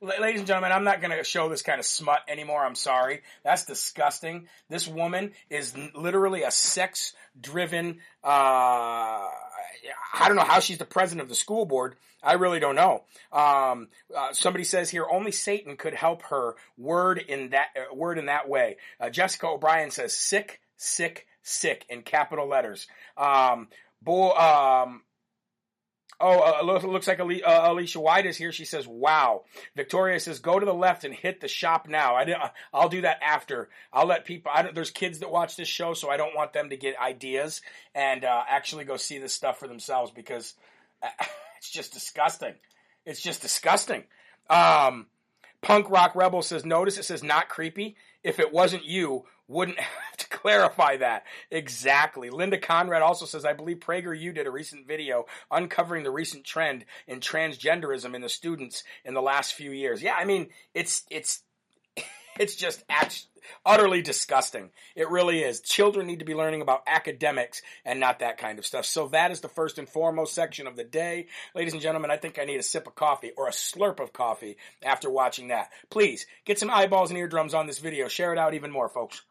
[0.00, 2.64] Ladies and gentlemen, I'm not going to show this kind of smut anymore.
[2.64, 3.22] I'm sorry.
[3.42, 4.48] That's disgusting.
[4.68, 9.26] This woman is literally a sex driven, uh,
[10.14, 11.96] I don't know how she's the president of the school board.
[12.22, 13.04] I really don't know.
[13.32, 18.18] Um, uh, somebody says here only Satan could help her word in that uh, word
[18.18, 18.76] in that way.
[18.98, 22.86] Uh, Jessica O'Brien says sick, sick, sick in capital letters.
[23.16, 23.68] Um,
[24.06, 25.02] um,
[26.26, 28.50] Oh, uh, looks like uh, Alicia White is here.
[28.50, 29.42] She says, "Wow."
[29.76, 33.18] Victoria says, "Go to the left and hit the shop now." I I'll do that
[33.22, 33.68] after.
[33.92, 34.50] I'll let people.
[34.72, 37.60] There's kids that watch this show, so I don't want them to get ideas
[37.94, 40.54] and uh, actually go see this stuff for themselves because
[41.02, 41.08] uh,
[41.58, 42.54] it's just disgusting.
[43.04, 44.04] It's just disgusting.
[44.48, 45.08] Um,
[45.60, 47.96] Punk Rock Rebel says, "Notice it says not creepy.
[48.22, 51.24] If it wasn't you, wouldn't have to clarify that.
[51.50, 52.30] Exactly.
[52.30, 56.84] Linda Conrad also says, I believe PragerU did a recent video uncovering the recent trend
[57.06, 60.02] in transgenderism in the students in the last few years.
[60.02, 61.42] Yeah, I mean, it's, it's,
[62.38, 62.84] it's just
[63.64, 64.70] utterly disgusting.
[64.94, 65.60] It really is.
[65.60, 68.84] Children need to be learning about academics and not that kind of stuff.
[68.84, 71.26] So that is the first and foremost section of the day.
[71.54, 74.12] Ladies and gentlemen, I think I need a sip of coffee or a slurp of
[74.12, 75.70] coffee after watching that.
[75.90, 78.08] Please get some eyeballs and eardrums on this video.
[78.08, 79.22] Share it out even more, folks.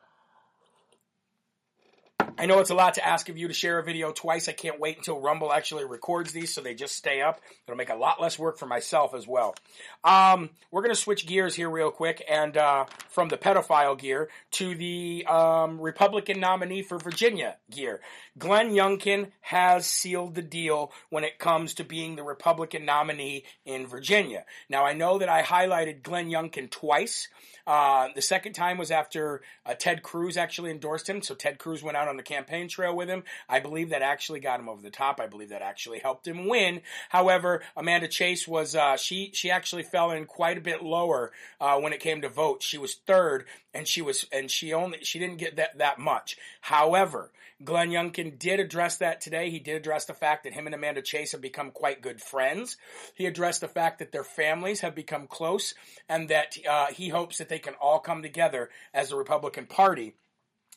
[2.19, 4.49] I know it's a lot to ask of you to share a video twice.
[4.49, 7.39] I can't wait until Rumble actually records these so they just stay up.
[7.65, 9.55] It'll make a lot less work for myself as well.
[10.03, 14.29] Um, we're going to switch gears here real quick and uh, from the pedophile gear
[14.51, 18.01] to the um, Republican nominee for Virginia gear.
[18.37, 23.85] Glenn Youngkin has sealed the deal when it comes to being the Republican nominee in
[23.85, 24.43] Virginia.
[24.69, 27.27] Now, I know that I highlighted Glenn Youngkin twice.
[27.65, 31.21] Uh, the second time was after uh, Ted Cruz actually endorsed him.
[31.21, 33.23] So Ted Cruz went out on the campaign trail with him.
[33.47, 35.19] I believe that actually got him over the top.
[35.19, 36.81] I believe that actually helped him win.
[37.09, 41.79] However, Amanda Chase was uh, she she actually fell in quite a bit lower uh,
[41.79, 42.65] when it came to votes.
[42.65, 46.37] She was third, and she was and she only she didn't get that that much.
[46.61, 47.31] However,
[47.63, 49.49] Glenn Youngkin did address that today.
[49.49, 52.77] He did address the fact that him and Amanda Chase have become quite good friends.
[53.15, 55.73] He addressed the fact that their families have become close
[56.09, 60.15] and that uh, he hopes that they can all come together as a Republican Party.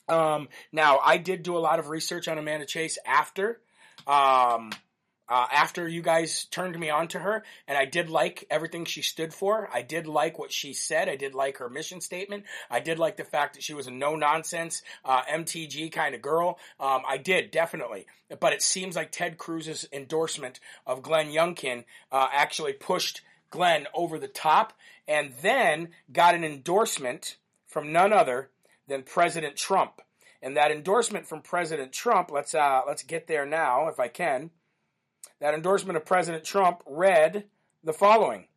[0.09, 3.59] Um, now, I did do a lot of research on Amanda Chase after.
[4.05, 4.71] Um,
[5.29, 9.01] uh, after you guys turned me on to her, and I did like everything she
[9.01, 9.69] stood for.
[9.73, 11.09] I did like what she said.
[11.09, 12.45] I did like her mission statement.
[12.69, 16.21] I did like the fact that she was a no nonsense uh, MTG kind of
[16.21, 16.59] girl.
[16.79, 18.05] Um, I did definitely,
[18.39, 24.17] but it seems like Ted Cruz's endorsement of Glenn Youngkin uh, actually pushed Glenn over
[24.19, 24.73] the top,
[25.07, 28.49] and then got an endorsement from none other
[28.87, 30.01] than President Trump.
[30.41, 34.51] And that endorsement from President Trump, let's uh, let's get there now, if I can.
[35.39, 37.45] That endorsement of President Trump read
[37.83, 38.47] the following.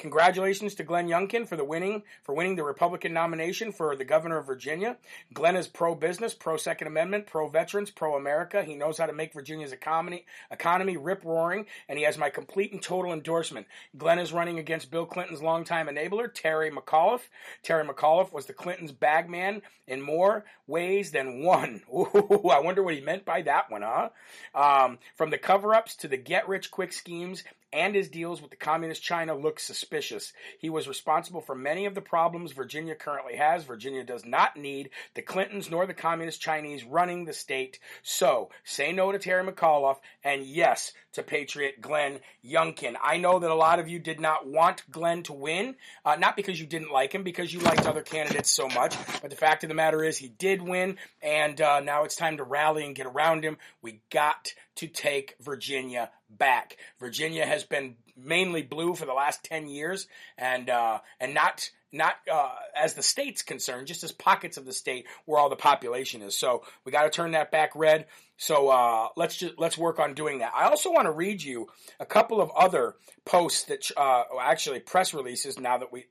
[0.00, 4.38] Congratulations to Glenn Youngkin for the winning for winning the Republican nomination for the governor
[4.38, 4.96] of Virginia.
[5.34, 8.64] Glenn is pro business, pro Second Amendment, pro veterans, pro America.
[8.64, 12.72] He knows how to make Virginia's economy economy rip roaring, and he has my complete
[12.72, 13.66] and total endorsement.
[13.98, 17.28] Glenn is running against Bill Clinton's longtime enabler, Terry McAuliffe.
[17.62, 21.82] Terry McAuliffe was the Clintons' bagman in more ways than one.
[21.94, 24.08] Ooh, I wonder what he meant by that one, huh?
[24.54, 29.34] Um, from the cover-ups to the get-rich-quick schemes and his deals with the communist China
[29.34, 30.32] look suspicious.
[30.58, 33.64] He was responsible for many of the problems Virginia currently has.
[33.64, 37.78] Virginia does not need the Clintons nor the communist Chinese running the state.
[38.02, 42.94] So, say no to Terry McAuliffe and yes to Patriot Glenn Youngkin.
[43.02, 46.36] I know that a lot of you did not want Glenn to win, uh, not
[46.36, 49.64] because you didn't like him, because you liked other candidates so much, but the fact
[49.64, 52.94] of the matter is he did win, and uh, now it's time to rally and
[52.94, 53.56] get around him.
[53.82, 56.76] We got to take Virginia back.
[56.98, 60.06] Virginia has been mainly blue for the last 10 years
[60.38, 64.72] and, uh, and not, not, uh, as the state's concerned, just as pockets of the
[64.72, 66.38] state where all the population is.
[66.38, 68.06] So we got to turn that back red.
[68.36, 70.52] So, uh, let's just, let's work on doing that.
[70.54, 75.12] I also want to read you a couple of other posts that, uh, actually press
[75.12, 76.04] releases now that we, I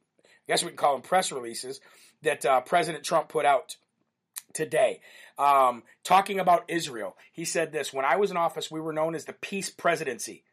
[0.47, 1.79] guess we can call them press releases
[2.21, 3.77] that, uh, President Trump put out
[4.53, 5.01] today.
[5.37, 9.15] Um, talking about Israel, he said this When I was in office, we were known
[9.15, 10.43] as the peace presidency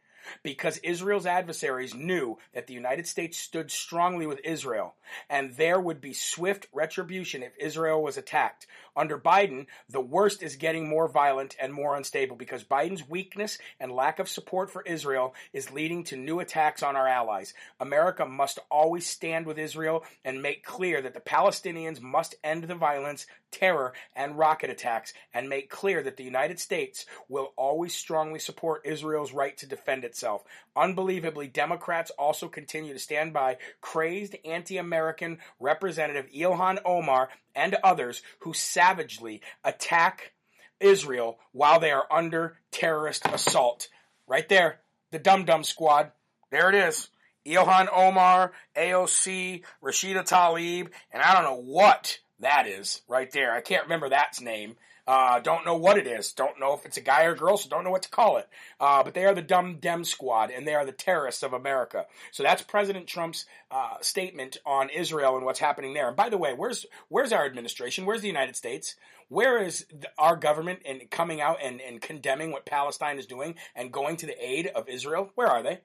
[0.43, 4.95] because Israel's adversaries knew that the United States stood strongly with Israel,
[5.29, 8.67] and there would be swift retribution if Israel was attacked.
[8.97, 13.93] Under Biden, the worst is getting more violent and more unstable because Biden's weakness and
[13.93, 17.53] lack of support for Israel is leading to new attacks on our allies.
[17.79, 22.75] America must always stand with Israel and make clear that the Palestinians must end the
[22.75, 28.39] violence, terror, and rocket attacks, and make clear that the United States will always strongly
[28.39, 30.43] support Israel's right to defend itself.
[30.75, 38.23] Unbelievably, Democrats also continue to stand by crazed anti American Representative Ilhan Omar and others
[38.41, 40.33] who savagely attack
[40.79, 43.89] Israel while they are under terrorist assault.
[44.29, 46.13] Right there, the Dum Dum Squad.
[46.51, 47.09] There it is.
[47.47, 53.53] Ilhan Omar, AOC, Rashida Tlaib, and I don't know what that is right there.
[53.53, 54.77] I can't remember that's name.
[55.07, 56.33] Uh, don't know what it is.
[56.33, 58.49] Don't know if it's a guy or girl, so don't know what to call it.
[58.81, 62.07] Uh, but they are the dumb dem squad, and they are the terrorists of America.
[62.33, 66.09] So that's President Trump's uh, statement on Israel and what's happening there.
[66.09, 68.07] And by the way, where's where's our administration?
[68.07, 68.97] Where's the United States?
[69.29, 73.57] Where is the, our government in coming out and, and condemning what Palestine is doing
[73.75, 75.31] and going to the aid of Israel?
[75.35, 75.81] Where are they?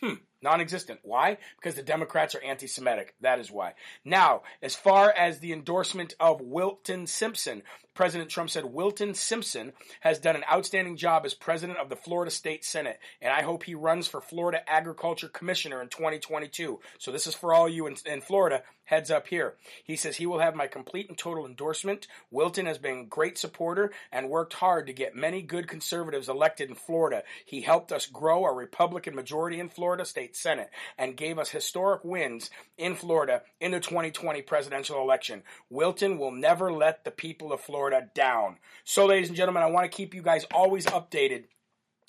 [0.00, 1.00] Hmm, non-existent.
[1.02, 1.38] Why?
[1.56, 3.14] Because the Democrats are anti-Semitic.
[3.20, 3.72] That is why.
[4.04, 7.62] Now, as far as the endorsement of Wilton Simpson,
[7.94, 12.30] President Trump said Wilton Simpson has done an outstanding job as president of the Florida
[12.30, 16.80] State Senate, and I hope he runs for Florida Agriculture Commissioner in 2022.
[16.98, 18.62] So this is for all you in, in Florida.
[18.86, 19.54] Heads up here.
[19.82, 22.06] He says he will have my complete and total endorsement.
[22.30, 26.68] Wilton has been a great supporter and worked hard to get many good conservatives elected
[26.68, 27.22] in Florida.
[27.46, 32.04] He helped us grow our Republican majority in Florida State Senate and gave us historic
[32.04, 35.42] wins in Florida in the 2020 presidential election.
[35.70, 38.58] Wilton will never let the people of Florida down.
[38.84, 41.44] So, ladies and gentlemen, I want to keep you guys always updated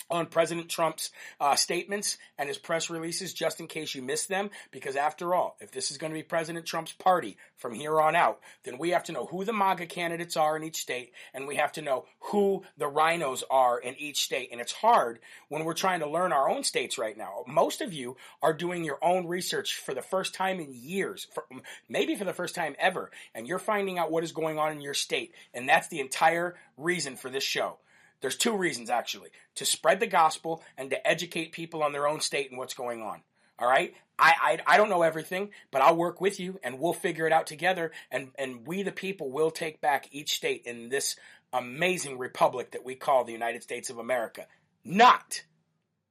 [0.10, 4.50] on President Trump's uh, statements and his press releases, just in case you missed them.
[4.72, 8.16] Because after all, if this is going to be President Trump's party from here on
[8.16, 11.48] out, then we have to know who the MAGA candidates are in each state, and
[11.48, 14.50] we have to know who the rhinos are in each state.
[14.52, 17.44] And it's hard when we're trying to learn our own states right now.
[17.48, 21.46] Most of you are doing your own research for the first time in years, for,
[21.90, 24.82] maybe for the first time ever, and you're finding out what is going on in
[24.82, 25.34] your state.
[25.54, 27.78] And that's the entire reason for this show.
[28.26, 32.22] There's two reasons actually to spread the gospel and to educate people on their own
[32.22, 33.22] state and what's going on.
[33.60, 33.94] All right.
[34.18, 34.34] I,
[34.66, 37.46] I, I don't know everything, but I'll work with you and we'll figure it out
[37.46, 37.92] together.
[38.10, 41.18] And, and we, the people, will take back each state in this
[41.54, 44.48] amazing republic that we call the United States of America.
[44.84, 45.44] Not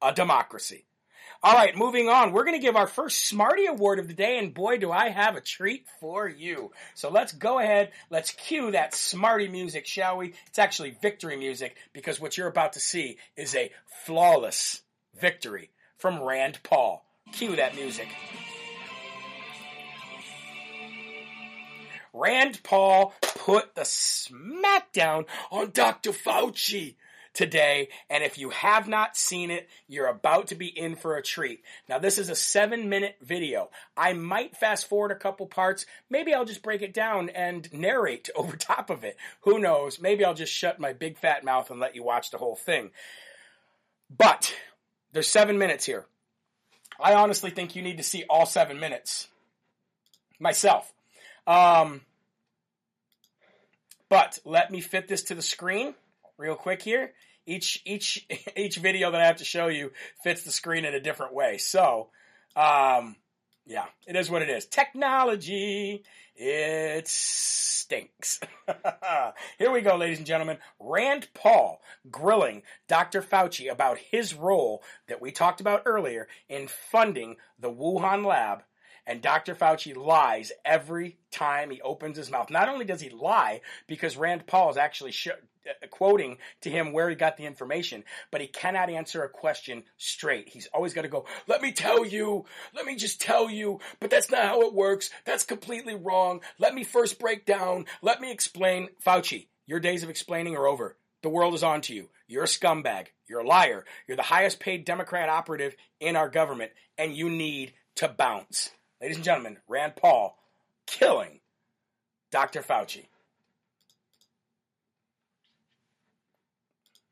[0.01, 0.87] a democracy.
[1.45, 2.33] All right, moving on.
[2.33, 5.11] We're going to give our first Smarty Award of the day, and boy, do I
[5.11, 6.71] have a treat for you.
[6.95, 7.93] So let's go ahead.
[8.09, 10.33] Let's cue that Smarty music, shall we?
[10.47, 13.71] It's actually victory music because what you're about to see is a
[14.07, 14.81] flawless
[15.21, 17.05] victory from Rand Paul.
[17.33, 18.09] Cue that music.
[22.15, 26.13] Rand Paul put the smackdown on Dr.
[26.13, 26.95] Fauci
[27.35, 27.89] today.
[28.09, 31.63] And if you have not seen it, you're about to be in for a treat.
[31.89, 33.71] Now, this is a seven minute video.
[33.97, 35.85] I might fast forward a couple parts.
[36.09, 39.17] Maybe I'll just break it down and narrate over top of it.
[39.43, 40.01] Who knows?
[40.01, 42.91] Maybe I'll just shut my big fat mouth and let you watch the whole thing.
[44.17, 44.55] But
[45.13, 46.07] there's seven minutes here.
[47.01, 49.27] I honestly think you need to see all seven minutes
[50.39, 50.93] myself.
[51.47, 52.03] Um,
[54.09, 55.95] but let me fit this to the screen
[56.39, 57.13] real quick here.
[57.47, 59.93] Each each each video that I have to show you
[60.23, 61.59] fits the screen in a different way.
[61.59, 62.09] So,
[62.57, 63.17] um,
[63.67, 64.67] yeah, it is what it is.
[64.67, 66.05] Technology,
[66.37, 68.41] it stinks.
[69.59, 70.59] Here we go, ladies and gentlemen.
[70.79, 73.23] Rand Paul grilling Dr.
[73.23, 78.63] Fauci about his role that we talked about earlier in funding the Wuhan lab
[79.07, 79.55] and Dr.
[79.55, 82.51] Fauci lies every time he opens his mouth.
[82.51, 86.93] Not only does he lie because Rand Paul is actually sh- uh, quoting to him
[86.93, 90.49] where he got the information, but he cannot answer a question straight.
[90.49, 94.11] He's always got to go, let me tell you, let me just tell you, but
[94.11, 95.11] that's not how it works.
[95.25, 96.41] That's completely wrong.
[96.59, 97.87] Let me first break down.
[98.03, 98.89] Let me explain.
[99.05, 100.97] Fauci, your days of explaining are over.
[101.23, 102.11] The world is on to you.
[102.27, 103.07] You're a scumbag.
[103.27, 103.85] You're a liar.
[104.07, 108.71] You're the highest paid Democrat operative in our government, and you need to bounce.
[109.05, 110.35] Ladies and gentlemen, Rand Paul
[110.87, 111.41] killing
[112.31, 112.63] Dr.
[112.63, 113.05] Fauci.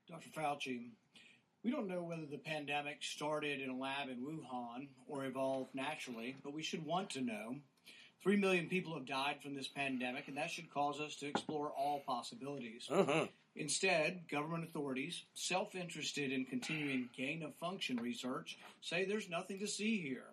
[0.09, 0.31] Dr.
[0.31, 0.87] Fauci,
[1.63, 6.35] we don't know whether the pandemic started in a lab in Wuhan or evolved naturally,
[6.43, 7.57] but we should want to know.
[8.23, 11.73] Three million people have died from this pandemic, and that should cause us to explore
[11.73, 12.89] all possibilities.
[12.89, 13.29] Mhm.
[13.55, 19.69] Instead, government authorities, self interested in continuing gain of function research, say there's nothing to
[19.69, 20.25] see here.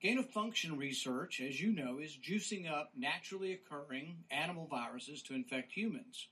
[0.00, 5.34] Gain of function research, as you know, is juicing up naturally occurring animal viruses to
[5.34, 6.28] infect humans.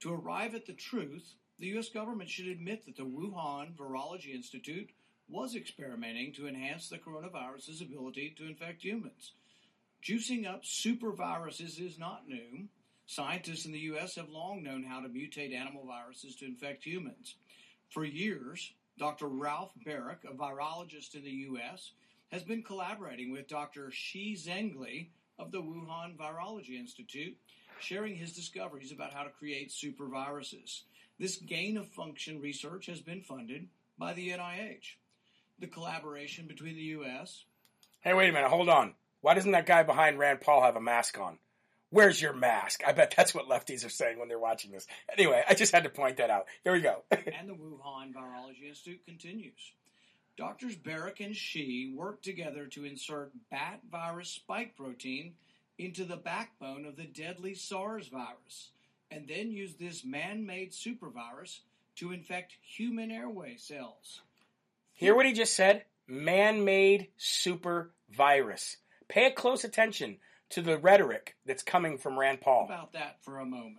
[0.00, 1.90] To arrive at the truth, the U.S.
[1.90, 4.90] government should admit that the Wuhan Virology Institute
[5.28, 9.32] was experimenting to enhance the coronavirus's ability to infect humans.
[10.02, 12.66] Juicing up super viruses is not new.
[13.06, 14.16] Scientists in the U.S.
[14.16, 17.36] have long known how to mutate animal viruses to infect humans.
[17.90, 19.28] For years, Dr.
[19.28, 21.92] Ralph Barrick, a virologist in the U.S.,
[22.30, 23.90] has been collaborating with Dr.
[23.90, 25.08] Shi Zhengli
[25.38, 27.36] of the Wuhan Virology Institute,
[27.80, 30.84] sharing his discoveries about how to create super viruses.
[31.18, 33.68] This gain of function research has been funded
[33.98, 34.94] by the NIH.
[35.58, 37.44] The collaboration between the U.S.
[38.00, 38.50] Hey, wait a minute.
[38.50, 38.94] Hold on.
[39.20, 41.38] Why doesn't that guy behind Rand Paul have a mask on?
[41.90, 42.82] Where's your mask?
[42.86, 44.86] I bet that's what lefties are saying when they're watching this.
[45.16, 46.44] Anyway, I just had to point that out.
[46.62, 47.02] Here we go.
[47.10, 49.72] and the Wuhan Virology Institute continues.
[50.38, 55.32] Doctors Barrick and Shi worked together to insert bat virus spike protein
[55.78, 58.70] into the backbone of the deadly SARS virus,
[59.10, 61.58] and then used this man made supervirus
[61.96, 64.20] to infect human airway cells.
[64.92, 65.82] Hear what he just said?
[66.06, 68.76] Man made super virus.
[69.08, 70.18] Pay close attention
[70.50, 72.66] to the rhetoric that's coming from Rand Paul.
[72.66, 73.78] About that for a moment.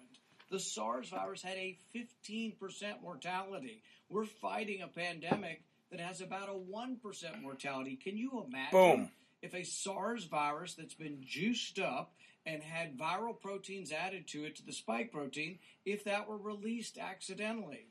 [0.52, 2.58] The SARS virus had a 15%
[3.02, 3.82] mortality.
[4.10, 7.96] We're fighting a pandemic that has about a 1% mortality.
[7.96, 9.12] Can you imagine Boom.
[9.42, 12.14] if a SARS virus that's been juiced up
[12.46, 16.98] and had viral proteins added to it to the spike protein, if that were released
[16.98, 17.88] accidentally?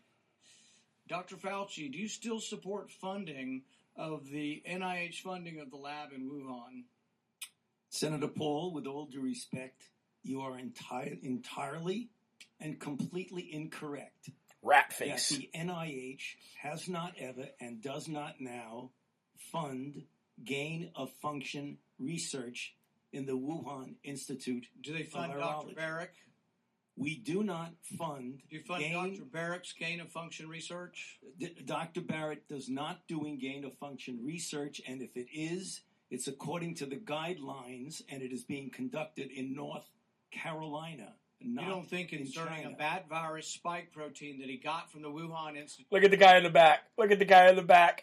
[1.08, 1.36] Dr.
[1.36, 3.62] Fauci, do you still support funding
[3.96, 6.84] of the NIH funding of the lab in Wuhan?
[7.88, 9.84] Senator Paul, with all due respect,
[10.22, 12.10] you are entire, entirely
[12.60, 14.30] and completely incorrect.
[14.62, 16.22] Rat That the NIH
[16.62, 18.90] has not ever and does not now
[19.52, 20.04] fund
[20.44, 22.74] gain of function research
[23.12, 24.66] in the Wuhan Institute.
[24.80, 25.68] Do they of fund Dr.
[25.68, 25.76] Virology.
[25.76, 26.12] Barrick?
[26.96, 29.14] We do not fund Do you fund gain.
[29.14, 29.24] Dr.
[29.24, 31.18] Barrick's gain of function research?
[31.38, 32.00] D- Dr.
[32.00, 36.86] Barrett does not doing gain of function research, and if it is, it's according to
[36.86, 39.88] the guidelines, and it is being conducted in North
[40.32, 41.12] Carolina.
[41.40, 42.70] Not you don't think in inserting China.
[42.74, 45.86] a bat virus spike protein that he got from the Wuhan Institute?
[45.92, 46.80] Look at the guy in the back.
[46.96, 48.00] Look at the guy in the back.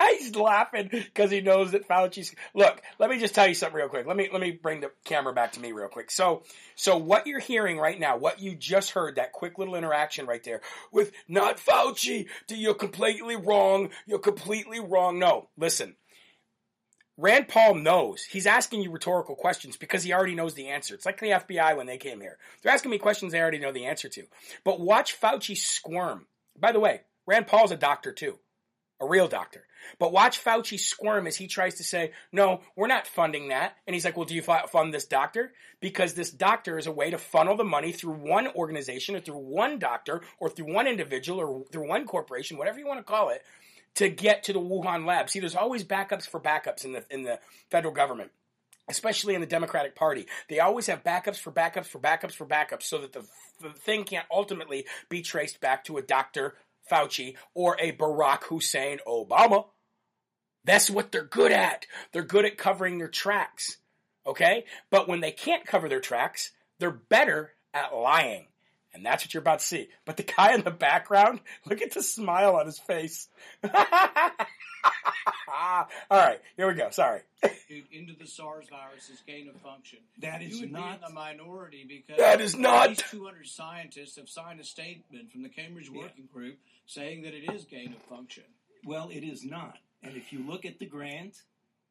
[0.18, 2.34] He's laughing because he knows that Fauci's.
[2.54, 4.06] Look, let me just tell you something real quick.
[4.06, 6.10] Let me let me bring the camera back to me real quick.
[6.10, 6.42] So
[6.74, 10.44] so what you're hearing right now, what you just heard, that quick little interaction right
[10.44, 10.60] there
[10.92, 12.26] with not Fauci.
[12.48, 13.90] You're completely wrong.
[14.06, 15.18] You're completely wrong.
[15.18, 15.96] No, listen.
[17.18, 18.24] Rand Paul knows.
[18.24, 20.94] He's asking you rhetorical questions because he already knows the answer.
[20.94, 22.38] It's like the FBI when they came here.
[22.62, 24.24] They're asking me questions they already know the answer to.
[24.64, 26.26] But watch Fauci squirm.
[26.58, 28.38] By the way, Rand Paul's a doctor too.
[29.00, 29.64] A real doctor.
[29.98, 33.76] But watch Fauci squirm as he tries to say, no, we're not funding that.
[33.86, 35.52] And he's like, well, do you fund this doctor?
[35.80, 39.38] Because this doctor is a way to funnel the money through one organization or through
[39.38, 43.28] one doctor or through one individual or through one corporation, whatever you want to call
[43.28, 43.42] it,
[43.96, 45.28] to get to the Wuhan lab.
[45.28, 47.40] See, there's always backups for backups in the in the
[47.70, 48.30] federal government,
[48.88, 50.26] especially in the Democratic Party.
[50.48, 53.26] They always have backups for backups for backups for backups, so that the,
[53.60, 56.54] the thing can't ultimately be traced back to a Dr.
[56.90, 59.66] Fauci or a Barack Hussein Obama.
[60.64, 61.86] That's what they're good at.
[62.12, 63.78] They're good at covering their tracks.
[64.26, 64.64] Okay?
[64.90, 68.48] But when they can't cover their tracks, they're better at lying.
[68.96, 69.88] And that's what you're about to see.
[70.06, 73.28] But the guy in the background, look at the smile on his face.
[73.62, 73.68] All
[76.10, 76.88] right, here we go.
[76.90, 77.20] Sorry.
[77.92, 79.98] into the SARS virus's gain of function.
[80.22, 84.60] That is you not- the minority because That is not- These 200 scientists have signed
[84.60, 88.44] a statement from the Cambridge Working Group saying that it is gain of function.
[88.84, 89.76] Well, it is not.
[90.02, 91.42] And if you look at the grant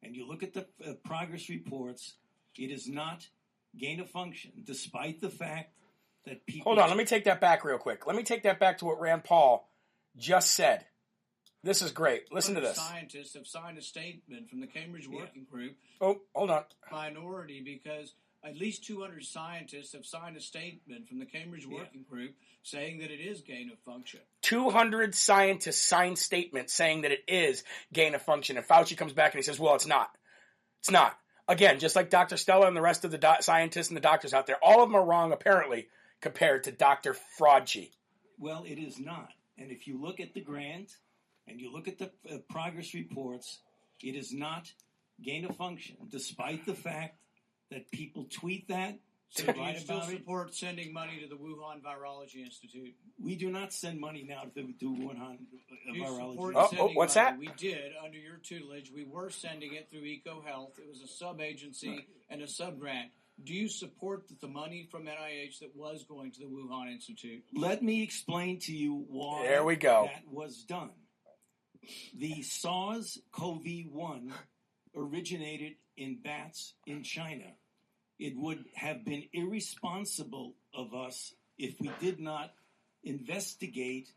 [0.02, 2.14] and you look at the uh, progress reports,
[2.56, 3.28] it is not
[3.78, 5.72] gain of function, despite the fact
[6.26, 6.70] that people.
[6.72, 8.06] Hold on, let me take that back real quick.
[8.06, 9.68] Let me take that back to what Rand Paul
[10.16, 10.84] just said.
[11.62, 12.32] This is great.
[12.32, 12.76] Listen to this.
[12.76, 15.20] Scientists have signed a statement from the Cambridge Yeah.
[15.20, 16.64] Working Group Oh, hold on.
[16.92, 18.14] minority because
[18.44, 21.78] At least 200 scientists have signed a statement from the Cambridge Yeah.
[21.78, 24.20] Working Group saying that it is gain of function.
[24.42, 29.32] 200 scientists signed statements saying that it is gain of function, and Fauci comes back
[29.34, 30.10] and he says, well, it's not.
[30.80, 31.18] It's not.
[31.48, 32.36] Again, just like Dr.
[32.36, 34.88] Stella and the rest of the do- scientists and the doctors out there, all of
[34.90, 35.88] them are wrong, apparently,
[36.20, 37.16] compared to Dr.
[37.38, 37.90] Fraudgy?
[38.38, 39.30] Well, it is not.
[39.58, 40.92] And if you look at the grant
[41.48, 43.60] and you look at the uh, progress reports,
[44.02, 44.70] it is not
[45.22, 47.18] gain of function, despite the fact
[47.70, 48.98] that people tweet that,
[49.30, 50.18] So do you still about it.
[50.18, 52.94] support sending money to the Wuhan Virology Institute?
[53.18, 56.30] We do not send money now to do Wuhan uh, Do virology.
[56.32, 57.30] support Oh, oh, what's money?
[57.30, 57.38] that?
[57.38, 58.92] We did under your tutelage.
[58.94, 60.78] We were sending it through EcoHealth.
[60.78, 63.10] It was a sub agency and a sub grant.
[63.44, 67.44] Do you support that the money from NIH that was going to the Wuhan Institute?
[67.54, 70.08] Let me explain to you why There we go.
[70.12, 70.90] that was done.
[72.18, 73.62] The SARS CoV
[73.92, 74.32] 1
[74.96, 77.44] originated in bats in China.
[78.18, 82.52] It would have been irresponsible of us if we did not
[83.04, 84.08] investigate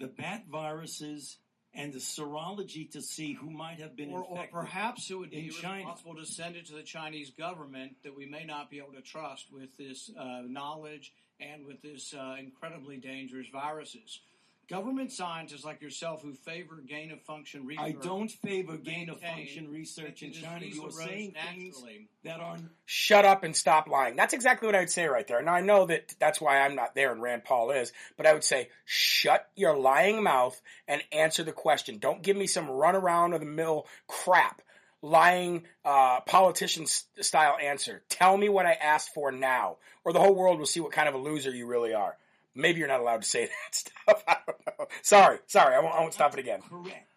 [0.00, 1.38] the bat viruses
[1.74, 5.50] and the serology to see who might have been Or, or perhaps it would be
[5.50, 5.76] China.
[5.78, 9.02] responsible to send it to the Chinese government that we may not be able to
[9.02, 14.20] trust with this uh, knowledge and with this uh, incredibly dangerous viruses.
[14.68, 17.84] Government scientists like yourself who favor gain of function research.
[17.84, 20.64] I don't favor gain of function research in China.
[20.64, 21.84] You are arose saying things
[22.24, 22.56] that are
[22.86, 24.16] Shut up and stop lying.
[24.16, 25.42] That's exactly what I would say right there.
[25.42, 28.32] Now I know that that's why I'm not there and Rand Paul is, but I
[28.32, 30.58] would say shut your lying mouth
[30.88, 31.98] and answer the question.
[31.98, 34.62] Don't give me some run around of the mill crap,
[35.02, 38.02] lying uh, politician style answer.
[38.08, 41.08] Tell me what I asked for now, or the whole world will see what kind
[41.08, 42.16] of a loser you really are.
[42.54, 44.24] Maybe you're not allowed to say that stuff.
[44.28, 44.86] I don't know.
[45.02, 45.74] Sorry, sorry.
[45.74, 46.60] I won't, I won't stop it again.
[46.68, 47.08] correct.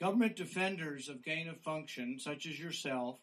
[0.00, 3.16] Government defenders of gain of function, such as yourself,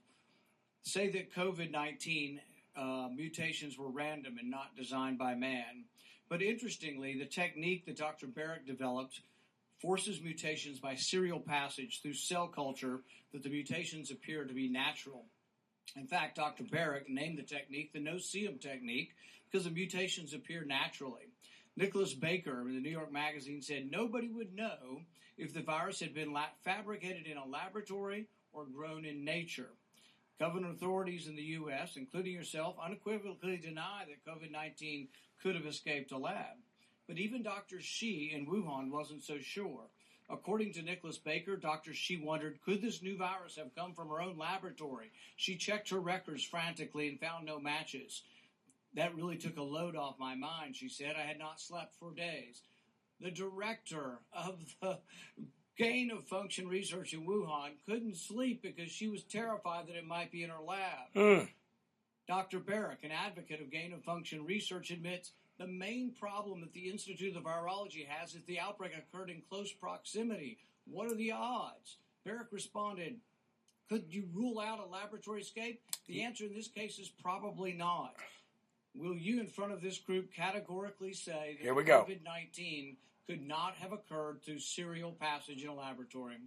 [0.83, 2.39] say that COVID 19
[2.75, 5.85] uh, mutations were random and not designed by man.
[6.29, 8.25] But interestingly, the technique that Dr.
[8.27, 9.19] Barrett developed
[9.81, 13.01] forces mutations by serial passage through cell culture
[13.33, 15.25] that the mutations appear to be natural.
[15.97, 16.63] In fact, Dr.
[16.63, 19.11] Barrett named the technique the no-seum technique
[19.51, 21.27] because the mutations appear naturally.
[21.75, 25.01] Nicholas Baker in the New York Magazine said nobody would know
[25.37, 29.69] if the virus had been fabricated in a laboratory or grown in nature.
[30.39, 35.07] Government authorities in the U.S., including yourself, unequivocally deny that COVID 19
[35.41, 36.57] could have escaped a lab.
[37.07, 37.81] But even Dr.
[37.81, 39.83] Shi in Wuhan wasn't so sure.
[40.29, 41.93] According to Nicholas Baker, Dr.
[41.93, 45.11] Shi wondered could this new virus have come from her own laboratory?
[45.35, 48.23] She checked her records frantically and found no matches.
[48.95, 51.15] That really took a load off my mind, she said.
[51.17, 52.61] I had not slept for days.
[53.21, 54.99] The director of the
[55.77, 60.31] gain of function research in Wuhan couldn't sleep because she was terrified that it might
[60.31, 61.13] be in her lab.
[61.15, 61.49] Mm.
[62.27, 62.59] Dr.
[62.59, 67.35] Barrick, an advocate of gain of function research, admits the main problem that the Institute
[67.35, 70.57] of Virology has is the outbreak occurred in close proximity.
[70.85, 71.97] What are the odds?
[72.25, 73.17] Barrick responded,
[73.89, 75.81] Could you rule out a laboratory escape?
[76.07, 78.15] The answer in this case is probably not.
[78.95, 82.05] Will you, in front of this group, categorically say that Here we go.
[82.07, 86.37] COVID 19 could not have occurred through serial passage in a laboratory?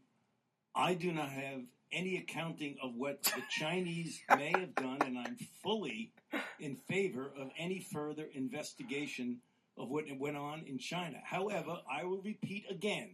[0.74, 5.36] I do not have any accounting of what the Chinese may have done, and I'm
[5.62, 6.12] fully
[6.59, 9.40] in favor of any further investigation
[9.76, 11.18] of what went on in China.
[11.24, 13.11] However, I will repeat again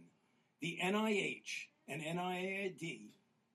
[0.59, 3.09] the NIH and NIAID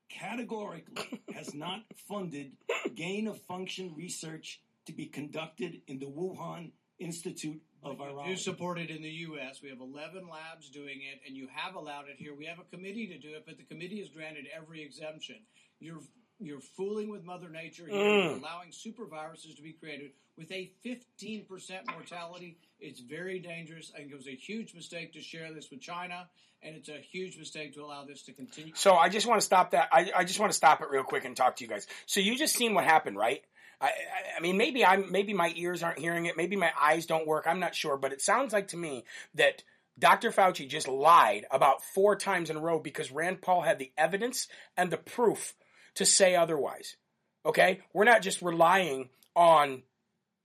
[0.09, 2.53] categorically has not funded
[2.95, 8.39] gain of function research to be conducted in the Wuhan Institute of You Virology.
[8.39, 9.61] support it in the U.S.
[9.63, 12.35] We have 11 labs doing it, and you have allowed it here.
[12.35, 15.37] We have a committee to do it, but the committee has granted every exemption.
[15.81, 16.01] You're
[16.39, 17.89] you're fooling with Mother Nature.
[17.89, 18.41] You're Mm.
[18.43, 22.59] allowing super viruses to be created with a 15% mortality.
[22.79, 23.91] It's very dangerous.
[23.95, 26.29] I think it was a huge mistake to share this with China,
[26.63, 28.75] and it's a huge mistake to allow this to continue.
[28.75, 29.89] So I just want to stop that.
[29.91, 31.87] I, I just want to stop it real quick and talk to you guys.
[32.05, 33.43] So you just seen what happened, right?
[33.81, 33.91] I,
[34.37, 36.37] I, mean, maybe I'm, maybe my ears aren't hearing it.
[36.37, 37.45] Maybe my eyes don't work.
[37.47, 39.05] I'm not sure, but it sounds like to me
[39.35, 39.63] that
[39.99, 40.31] Dr.
[40.31, 44.49] Fauci just lied about four times in a row because Rand Paul had the evidence
[44.77, 45.55] and the proof
[45.97, 46.97] to say otherwise.
[47.45, 47.81] Okay?
[47.93, 49.83] We're not just relying on,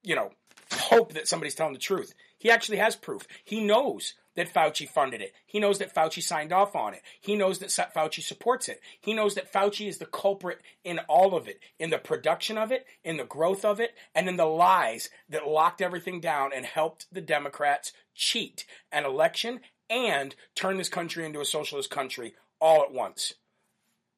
[0.04, 0.32] you know,
[0.74, 2.14] hope that somebody's telling the truth.
[2.38, 3.28] He actually has proof.
[3.44, 5.34] He knows that Fauci funded it.
[5.46, 7.02] He knows that Fauci signed off on it.
[7.20, 8.80] He knows that Fauci supports it.
[9.00, 12.72] He knows that Fauci is the culprit in all of it, in the production of
[12.72, 16.66] it, in the growth of it, and in the lies that locked everything down and
[16.66, 19.60] helped the Democrats cheat an election
[19.90, 23.34] and turn this country into a socialist country all at once.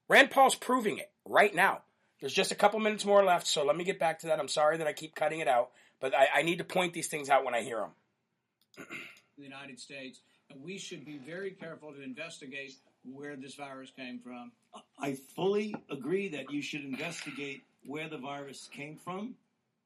[0.09, 1.81] Rand Paul's proving it right now.
[2.19, 4.39] There's just a couple minutes more left, so let me get back to that.
[4.39, 7.07] I'm sorry that I keep cutting it out, but I, I need to point these
[7.07, 8.87] things out when I hear them.
[9.37, 12.73] the United States, and we should be very careful to investigate
[13.03, 14.51] where this virus came from.
[14.99, 19.35] I fully agree that you should investigate where the virus came from.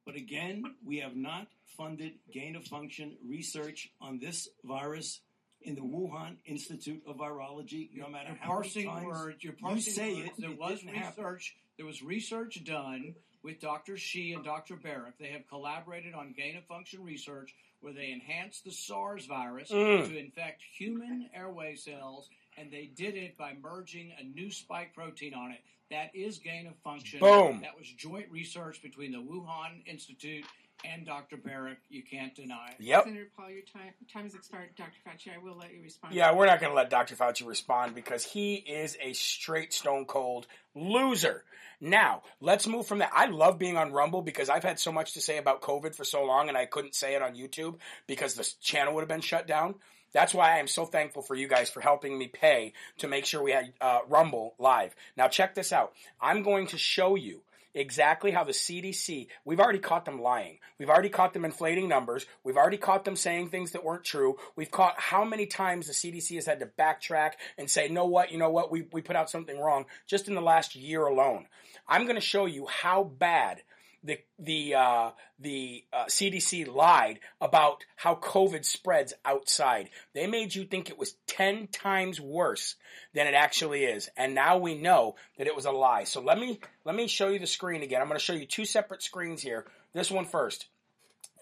[0.06, 5.20] But again, we have not funded gain of function research on this virus
[5.62, 7.90] in the Wuhan Institute of Virology.
[7.96, 9.44] No matter You're how many parsing times words.
[9.44, 10.28] You're you say words.
[10.30, 11.24] it, There it was didn't happen.
[11.24, 11.56] research.
[11.78, 13.98] There was research done with Dr.
[13.98, 14.76] Shi and Dr.
[14.76, 15.14] Barrett.
[15.20, 20.08] They have collaborated on gain of function research where they enhanced the SARS virus Mm.
[20.08, 22.28] to infect human airway cells,
[22.58, 25.60] and they did it by merging a new spike protein on it.
[25.92, 27.20] That is gain of function.
[27.20, 27.62] Boom.
[27.62, 30.44] That was joint research between the Wuhan Institute
[30.86, 31.38] and Dr.
[31.38, 31.78] Barrett.
[31.90, 32.84] You can't deny it.
[32.84, 33.06] Yep.
[33.06, 34.70] Senator Paul, your time time has expired.
[34.78, 34.92] Dr.
[35.06, 36.14] Fauci, I will let you respond.
[36.14, 37.16] Yeah, we're not going to let Dr.
[37.16, 41.44] Fauci respond because he is a straight stone cold loser.
[41.80, 43.12] Now, let's move from that.
[43.14, 46.04] I love being on Rumble because I've had so much to say about COVID for
[46.04, 47.76] so long and I couldn't say it on YouTube
[48.08, 49.76] because the channel would have been shut down.
[50.12, 53.26] That's why I am so thankful for you guys for helping me pay to make
[53.26, 54.96] sure we had uh, Rumble live.
[55.16, 55.94] Now, check this out.
[56.20, 57.42] I'm going to show you
[57.78, 60.60] exactly how the CDC, we've already caught them lying.
[60.80, 62.26] We've already caught them inflating numbers.
[62.44, 64.38] We've already caught them saying things that weren't true.
[64.56, 68.32] We've caught how many times the CDC has had to backtrack and say, know what,
[68.32, 71.46] you know what, we, we put out something wrong just in the last year alone.
[71.88, 73.62] I'm going to show you how bad
[74.08, 79.90] the the uh, the uh, CDC lied about how COVID spreads outside.
[80.14, 82.76] They made you think it was ten times worse
[83.14, 86.06] than it actually is, and now we know that it was a lie.
[86.06, 88.02] So let me let me show you the screen again.
[88.02, 89.66] I'm going to show you two separate screens here.
[89.94, 90.68] This one first.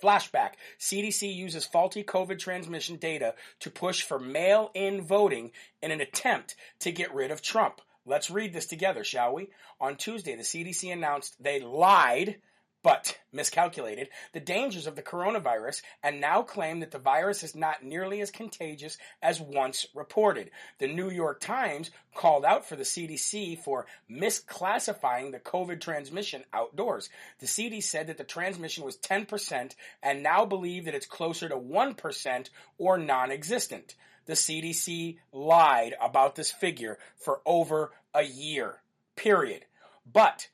[0.03, 0.53] Flashback.
[0.77, 5.51] CDC uses faulty COVID transmission data to push for mail in voting
[5.81, 7.79] in an attempt to get rid of Trump.
[8.05, 9.49] Let's read this together, shall we?
[9.81, 12.37] On Tuesday, the CDC announced they lied,
[12.85, 17.83] but miscalculated, the dangers of the coronavirus and now claim that the virus is not
[17.83, 20.51] nearly as contagious as once reported.
[20.77, 27.09] The New York Times called out for the CDC for misclassifying the COVID transmission outdoors.
[27.39, 29.73] The CDC said that the transmission was 10%
[30.03, 33.95] and now believe that it's closer to 1% or non existent.
[34.27, 38.75] The CDC lied about this figure for over a year.
[39.15, 39.65] Period.
[40.05, 40.49] But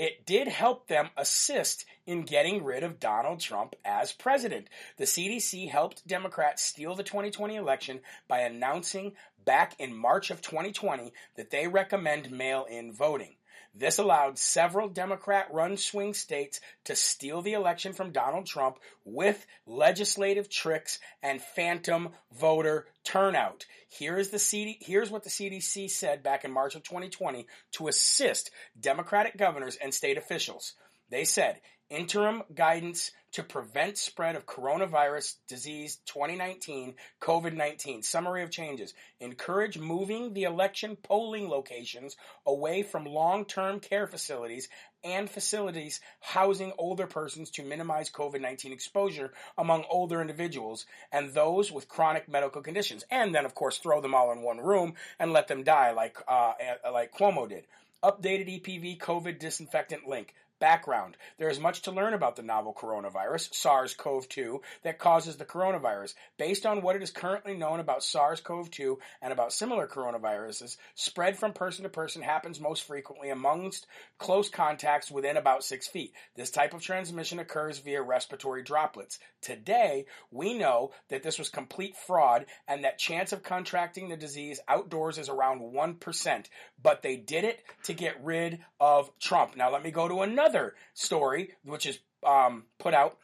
[0.00, 4.66] it did help them assist in getting rid of Donald Trump as president.
[4.96, 9.12] The CDC helped Democrats steal the 2020 election by announcing
[9.44, 13.34] back in March of 2020 that they recommend mail in voting.
[13.74, 19.46] This allowed several Democrat run swing states to steal the election from Donald Trump with
[19.64, 23.66] legislative tricks and phantom voter turnout.
[23.88, 27.88] Here is the CD, here's what the CDC said back in March of 2020 to
[27.88, 30.74] assist Democratic governors and state officials.
[31.08, 31.60] They said
[31.90, 38.94] interim guidance to prevent spread of coronavirus disease 2019 COVID-19 summary of changes.
[39.20, 42.16] Encourage moving the election polling locations
[42.46, 44.68] away from long-term care facilities
[45.04, 51.88] and facilities housing older persons to minimize COVID-19 exposure among older individuals and those with
[51.88, 53.04] chronic medical conditions.
[53.10, 56.18] And then of course throw them all in one room and let them die like
[56.26, 56.52] uh,
[56.92, 57.66] like Cuomo did.
[58.02, 61.16] Updated EPV COVID disinfectant link Background.
[61.38, 66.14] There is much to learn about the novel coronavirus, SARS-CoV-2, that causes the coronavirus.
[66.38, 71.54] Based on what it is currently known about SARS-CoV-2 and about similar coronaviruses, spread from
[71.54, 73.86] person to person happens most frequently amongst
[74.18, 76.12] close contacts within about six feet.
[76.36, 79.18] This type of transmission occurs via respiratory droplets.
[79.40, 84.60] Today, we know that this was complete fraud and that chance of contracting the disease
[84.68, 86.44] outdoors is around 1%,
[86.82, 89.56] but they did it to get rid of Trump.
[89.56, 90.49] Now let me go to another
[90.94, 93.16] story, which is um, put out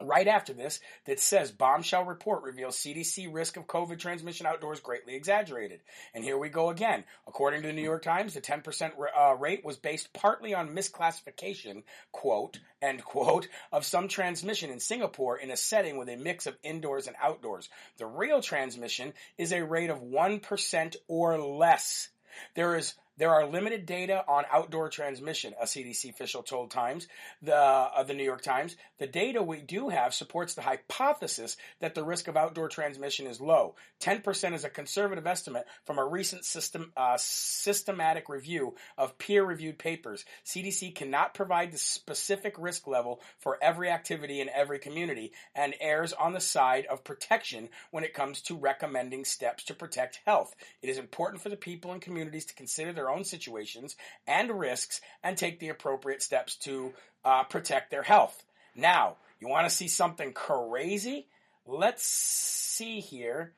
[0.00, 5.14] right after this that says bombshell report reveals CDC risk of COVID transmission outdoors greatly
[5.14, 5.80] exaggerated.
[6.14, 7.04] And here we go again.
[7.26, 11.82] According to the New York Times, the 10% uh, rate was based partly on misclassification,
[12.12, 16.56] quote, end quote, of some transmission in Singapore in a setting with a mix of
[16.62, 17.68] indoors and outdoors.
[17.98, 22.08] The real transmission is a rate of 1% or less.
[22.54, 27.08] There is there are limited data on outdoor transmission, a CDC official told Times,
[27.42, 28.76] the uh, the New York Times.
[28.98, 33.40] The data we do have supports the hypothesis that the risk of outdoor transmission is
[33.40, 33.74] low.
[34.00, 40.24] 10% is a conservative estimate from a recent system uh, systematic review of peer-reviewed papers.
[40.46, 46.12] CDC cannot provide the specific risk level for every activity in every community and errs
[46.12, 50.54] on the side of protection when it comes to recommending steps to protect health.
[50.82, 53.96] It is important for the people and communities to consider their own situations
[54.26, 56.92] and risks and take the appropriate steps to
[57.24, 58.44] uh, protect their health.
[58.74, 61.26] Now, you want to see something crazy?
[61.66, 63.52] Let's see here.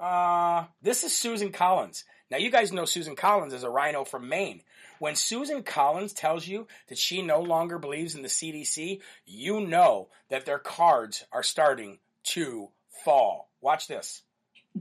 [0.00, 2.04] Uh, this is Susan Collins.
[2.30, 4.62] Now, you guys know Susan Collins is a rhino from Maine.
[4.98, 10.08] When Susan Collins tells you that she no longer believes in the CDC, you know
[10.30, 12.70] that their cards are starting to
[13.04, 13.50] fall.
[13.60, 14.22] Watch this.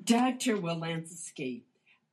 [0.04, 0.58] Dr.
[0.58, 1.64] Walensky,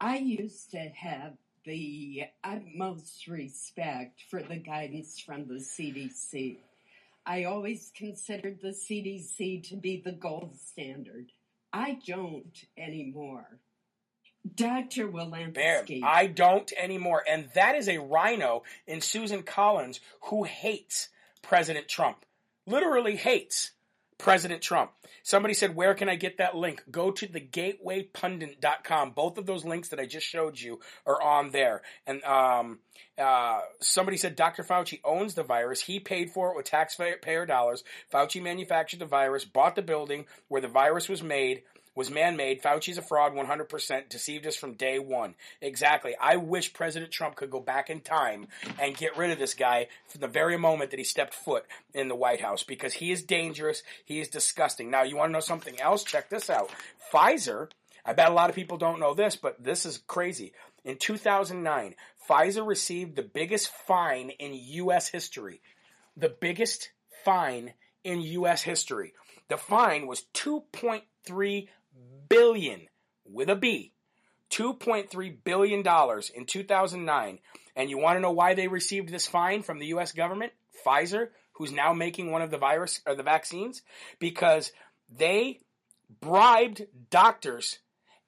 [0.01, 1.35] I used to have
[1.69, 6.57] the utmost respect for the guidance from the CDC.
[7.27, 11.27] I always considered the CDC to be the gold standard.
[11.71, 13.59] I don't anymore.
[14.55, 15.09] Dr.
[15.09, 15.31] Bam.
[15.31, 16.01] Walensky.
[16.03, 17.23] I don't anymore.
[17.29, 21.11] And that is a rhino in Susan Collins who hates
[21.43, 22.25] President Trump.
[22.67, 23.73] Literally hates
[24.19, 24.91] President Trump.
[25.23, 26.83] Somebody said, Where can I get that link?
[26.91, 29.13] Go to thegatewaypundit.com.
[29.13, 31.83] Both of those links that I just showed you are on there.
[32.07, 32.81] And um,
[33.17, 34.65] uh, somebody said, Dr.
[34.65, 35.83] Fauci owns the virus.
[35.83, 37.85] He paid for it with taxpayer dollars.
[38.13, 41.63] Fauci manufactured the virus, bought the building where the virus was made
[41.99, 42.63] was man-made.
[42.63, 45.35] Fauci's a fraud 100%, deceived us from day one.
[45.61, 46.15] Exactly.
[46.19, 48.47] I wish President Trump could go back in time
[48.81, 52.07] and get rid of this guy from the very moment that he stepped foot in
[52.07, 53.83] the White House because he is dangerous.
[54.05, 54.91] He is disgusting.
[54.91, 56.05] Now, you want to know something else?
[56.05, 56.71] Check this out.
[57.13, 57.69] Pfizer,
[58.07, 60.53] I bet a lot of people don't know this, but this is crazy.
[60.85, 61.97] In 2009,
[62.31, 65.09] Pfizer received the biggest fine in U.S.
[65.09, 65.61] history.
[66.17, 66.91] The biggest
[67.25, 67.73] fine
[68.05, 68.63] in U.S.
[68.63, 69.15] history.
[69.49, 71.69] The fine was 2.3
[72.29, 72.89] billion
[73.25, 73.93] with a B.
[74.51, 77.39] 2.3 billion dollars in 2009.
[77.77, 80.53] And you want to know why they received this fine from the US government?
[80.85, 83.83] Pfizer, who's now making one of the virus or the vaccines,
[84.19, 84.73] because
[85.11, 85.61] they
[86.21, 87.79] bribed doctors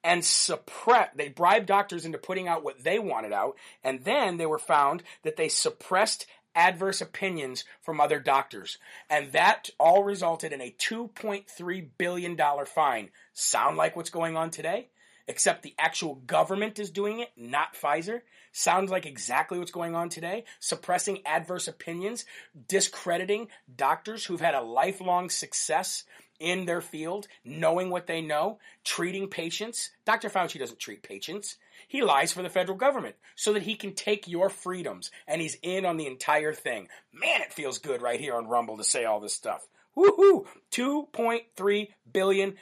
[0.03, 4.45] and suppress they bribed doctors into putting out what they wanted out and then they
[4.45, 6.25] were found that they suppressed
[6.55, 8.77] adverse opinions from other doctors
[9.09, 14.49] and that all resulted in a 2.3 billion dollar fine sound like what's going on
[14.49, 14.89] today
[15.27, 18.21] except the actual government is doing it not Pfizer
[18.51, 22.25] sounds like exactly what's going on today suppressing adverse opinions
[22.67, 26.03] discrediting doctors who've had a lifelong success
[26.41, 29.91] in their field, knowing what they know, treating patients.
[30.05, 30.27] Dr.
[30.27, 31.57] Fauci doesn't treat patients.
[31.87, 35.57] He lies for the federal government so that he can take your freedoms and he's
[35.61, 36.87] in on the entire thing.
[37.13, 39.65] Man, it feels good right here on Rumble to say all this stuff.
[39.95, 40.45] Woohoo!
[40.71, 42.53] $2.3 billion.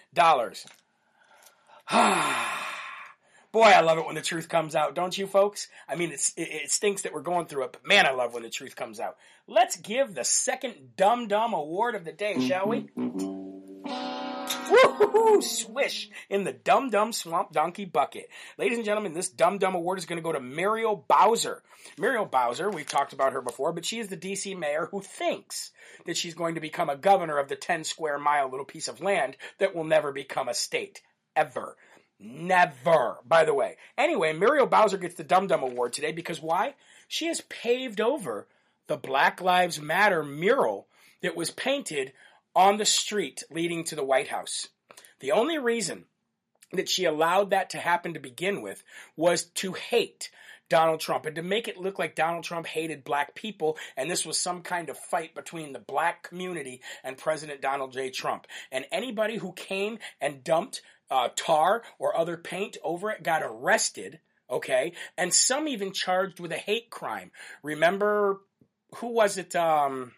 [3.52, 5.68] Boy, I love it when the truth comes out, don't you, folks?
[5.88, 8.44] I mean, it, it stinks that we're going through it, but man, I love when
[8.44, 9.18] the truth comes out.
[9.48, 12.90] Let's give the second Dum Dum Award of the day, shall we?
[12.96, 14.19] Mm-hmm.
[14.70, 15.44] Woohoo!
[15.44, 18.30] Swish in the Dum Dum Swamp Donkey bucket.
[18.58, 21.64] Ladies and gentlemen, this Dum Dum Award is going to go to Muriel Bowser.
[21.98, 25.72] Muriel Bowser, we've talked about her before, but she is the DC mayor who thinks
[26.06, 29.02] that she's going to become a governor of the 10 square mile little piece of
[29.02, 31.02] land that will never become a state.
[31.36, 31.76] Ever.
[32.20, 33.78] Never, by the way.
[33.98, 36.76] Anyway, Muriel Bowser gets the Dum Dum Award today because why?
[37.08, 38.48] She has paved over
[38.88, 40.88] the Black Lives Matter mural
[41.22, 42.12] that was painted
[42.56, 44.68] on the street leading to the White House.
[45.20, 46.06] The only reason
[46.72, 48.84] that she allowed that to happen to begin with
[49.16, 50.30] was to hate
[50.70, 54.26] Donald Trump and to make it look like Donald Trump hated black people and this
[54.26, 58.12] was some kind of fight between the black community and President Donald J.
[58.12, 58.45] Trump.
[58.72, 64.20] And anybody who came and dumped uh, tar or other paint over it got arrested,
[64.50, 64.93] okay?
[65.18, 67.32] And some even charged with a hate crime.
[67.64, 68.41] Remember,
[68.97, 69.56] who was it?
[69.56, 70.12] Um,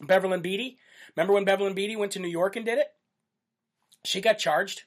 [0.00, 0.78] Beverly Beatty?
[1.18, 2.92] Remember when Beverly Beatty went to New York and did it?
[4.04, 4.84] She got charged.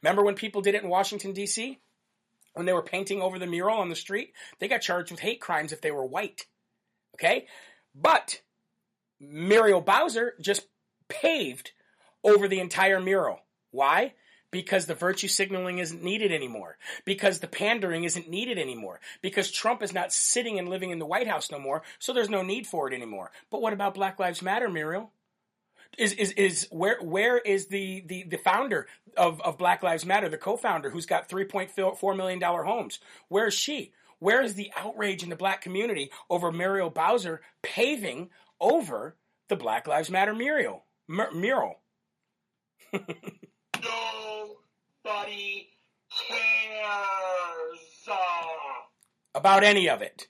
[0.00, 1.80] Remember when people did it in Washington, D.C.?
[2.52, 4.32] When they were painting over the mural on the street?
[4.60, 6.46] They got charged with hate crimes if they were white.
[7.16, 7.48] Okay?
[7.96, 8.42] But
[9.18, 10.68] Muriel Bowser just
[11.08, 11.72] paved
[12.22, 13.40] over the entire mural.
[13.72, 14.14] Why?
[14.52, 16.78] Because the virtue signaling isn't needed anymore.
[17.04, 19.00] Because the pandering isn't needed anymore.
[19.20, 22.30] Because Trump is not sitting and living in the White House no more, so there's
[22.30, 23.32] no need for it anymore.
[23.50, 25.10] But what about Black Lives Matter, Muriel?
[25.98, 28.86] Is is is where where is the the, the founder
[29.16, 32.98] of, of Black Lives Matter, the co-founder who's got three point four million dollar homes?
[33.28, 33.92] Where is she?
[34.18, 38.30] Where is the outrage in the black community over Muriel Bowser paving
[38.60, 39.16] over
[39.48, 40.84] the Black Lives Matter mural?
[41.08, 41.80] Mur- mural.
[45.04, 45.68] Nobody
[46.10, 47.80] cares.
[49.34, 50.28] about any of it.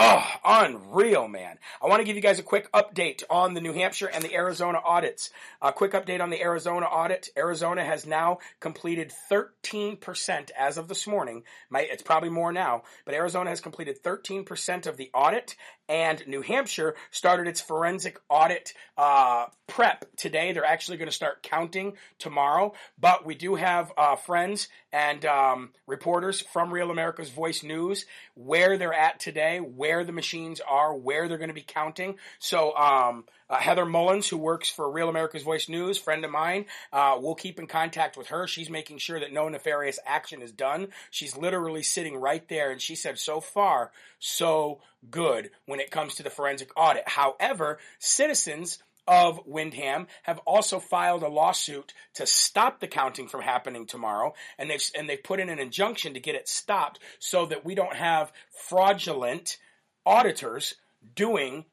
[0.00, 1.58] Oh, unreal, man.
[1.82, 4.32] I want to give you guys a quick update on the New Hampshire and the
[4.32, 5.30] Arizona audits.
[5.60, 7.30] A quick update on the Arizona audit.
[7.36, 11.42] Arizona has now completed 13% as of this morning.
[11.74, 15.56] It's probably more now, but Arizona has completed 13% of the audit
[15.88, 19.46] and New Hampshire started its forensic audit uh,
[19.78, 20.50] prep today.
[20.50, 25.70] They're actually going to start counting tomorrow, but we do have uh, friends and um,
[25.86, 28.04] reporters from Real America's Voice News
[28.34, 32.16] where they're at today, where the machines are, where they're going to be counting.
[32.40, 36.64] So um, uh, Heather Mullins, who works for Real America's Voice News, friend of mine,
[36.92, 38.48] uh, we'll keep in contact with her.
[38.48, 40.88] She's making sure that no nefarious action is done.
[41.12, 46.16] She's literally sitting right there, and she said, so far, so good when it comes
[46.16, 47.08] to the forensic audit.
[47.08, 53.86] However, citizens of Windham have also filed a lawsuit to stop the counting from happening
[53.86, 57.64] tomorrow, and they've and they've put in an injunction to get it stopped so that
[57.64, 58.30] we don't have
[58.68, 59.56] fraudulent
[60.04, 60.74] auditors
[61.14, 61.64] doing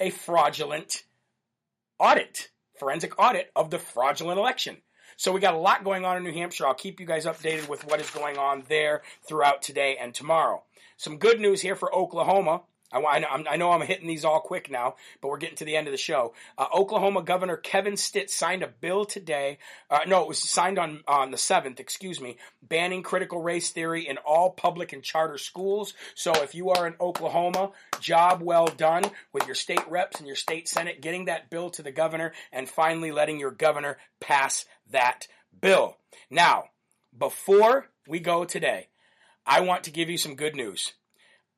[0.00, 1.02] a fraudulent
[1.98, 4.76] audit, forensic audit of the fraudulent election.
[5.16, 6.66] So we got a lot going on in New Hampshire.
[6.66, 10.62] I'll keep you guys updated with what is going on there throughout today and tomorrow.
[10.96, 12.62] Some good news here for Oklahoma.
[12.94, 15.88] I, I, know I'm hitting these all quick now, but we're getting to the end
[15.88, 16.34] of the show.
[16.56, 19.58] Uh, Oklahoma Governor Kevin Stitt signed a bill today.
[19.90, 21.80] Uh, no, it was signed on on the seventh.
[21.80, 25.94] Excuse me, banning critical race theory in all public and charter schools.
[26.14, 30.36] So if you are in Oklahoma, job well done with your state reps and your
[30.36, 35.26] state senate getting that bill to the governor and finally letting your governor pass that
[35.60, 35.96] bill.
[36.30, 36.64] Now,
[37.16, 38.88] before we go today,
[39.46, 40.94] I want to give you some good news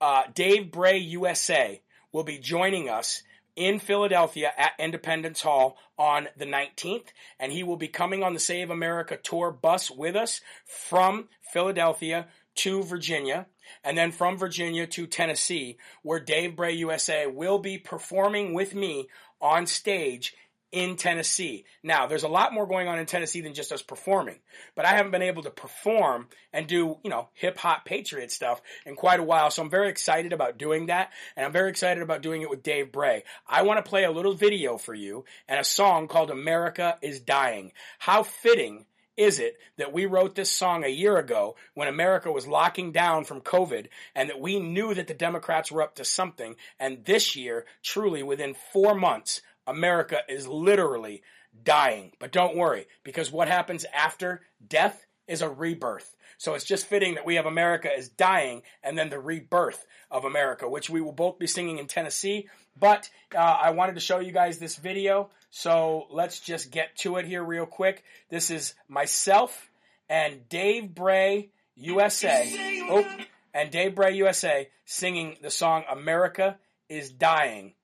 [0.01, 1.81] uh, Dave Bray USA
[2.13, 3.23] will be joining us
[3.57, 7.09] in Philadelphia at Independence Hall on the 19th,
[7.41, 12.27] and he will be coming on the Save America tour bus with us from Philadelphia
[12.57, 13.47] to Virginia,
[13.83, 19.09] and then from Virginia to Tennessee, where Dave Bray USA will be performing with me
[19.41, 20.35] on stage
[20.73, 21.65] in Tennessee.
[21.83, 24.39] Now, there's a lot more going on in Tennessee than just us performing,
[24.75, 28.61] but I haven't been able to perform and do, you know, hip hop patriot stuff
[28.85, 29.51] in quite a while.
[29.51, 31.13] So I'm very excited about doing that.
[31.37, 33.23] And I'm very excited about doing it with Dave Bray.
[33.47, 37.21] I want to play a little video for you and a song called America is
[37.21, 37.73] Dying.
[37.99, 38.87] How fitting
[39.17, 43.25] is it that we wrote this song a year ago when America was locking down
[43.25, 47.35] from COVID and that we knew that the Democrats were up to something and this
[47.35, 51.23] year, truly within four months, America is literally
[51.65, 52.13] dying.
[52.19, 56.15] But don't worry, because what happens after death is a rebirth.
[56.39, 60.25] So it's just fitting that we have America is dying and then the rebirth of
[60.25, 62.49] America, which we will both be singing in Tennessee.
[62.79, 65.31] But uh, I wanted to show you guys this video.
[65.51, 68.05] So let's just get to it here real quick.
[68.29, 69.71] This is myself
[70.09, 72.85] and Dave Bray USA.
[72.89, 73.07] Oh,
[73.55, 76.59] and Dave Bray USA singing the song America
[76.89, 77.75] is Dying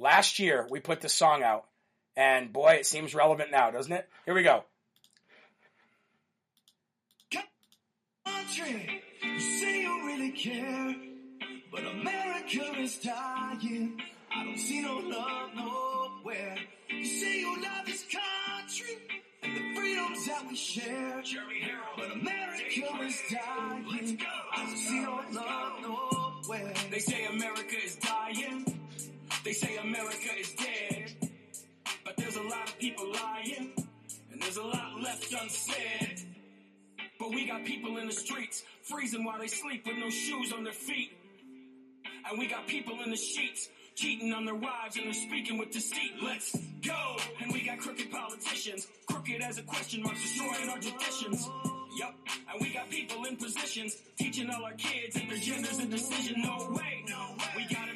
[0.00, 1.64] Last year, we put this song out,
[2.16, 4.08] and boy, it seems relevant now, doesn't it?
[4.24, 4.62] Here we go.
[8.24, 10.94] Country, you say you really care,
[11.72, 14.00] but America is dying.
[14.32, 16.56] I don't see no love nowhere.
[16.88, 18.96] You say you love this country
[19.42, 21.22] and the freedoms that we share,
[21.96, 24.18] but America is dying.
[24.54, 26.74] I don't see no love nowhere.
[26.90, 28.77] They say America is dying.
[29.44, 31.30] They say America is dead,
[32.04, 33.72] but there's a lot of people lying,
[34.32, 36.20] and there's a lot left unsaid.
[37.18, 40.64] But we got people in the streets, freezing while they sleep with no shoes on
[40.64, 41.12] their feet.
[42.28, 45.70] And we got people in the sheets, cheating on their wives and they're speaking with
[45.72, 46.12] deceit.
[46.22, 47.16] Let's go!
[47.40, 51.48] And we got crooked politicians, crooked as a question mark, destroying our traditions.
[51.98, 52.14] Yep,
[52.52, 56.42] and we got people in positions, teaching all our kids that their gender's a decision.
[56.42, 57.44] No way, no way.
[57.56, 57.88] We got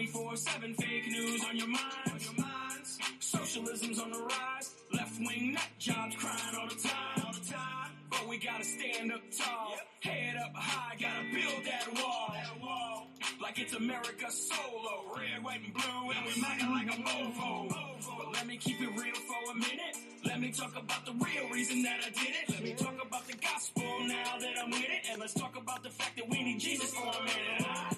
[0.00, 1.84] 24 7 fake news on your mind.
[2.06, 2.98] On your minds.
[3.18, 4.74] Socialism's on the rise.
[4.94, 7.26] Left wing nut jobs crying all the time.
[7.26, 7.90] All the time.
[8.08, 9.72] But we gotta stand up tall.
[9.72, 10.14] Yep.
[10.14, 12.32] Head up high, gotta build that wall.
[12.32, 13.08] That wall.
[13.42, 15.12] Like it's America solo.
[15.14, 17.68] Red, white, and blue, and we knocking like a mofo.
[18.16, 19.96] But let me keep it real for a minute.
[20.24, 22.48] Let me talk about the real reason that I did it.
[22.48, 25.10] Let me talk about the gospel now that I'm with it.
[25.10, 27.89] And let's talk about the fact that we need Jesus for a minute.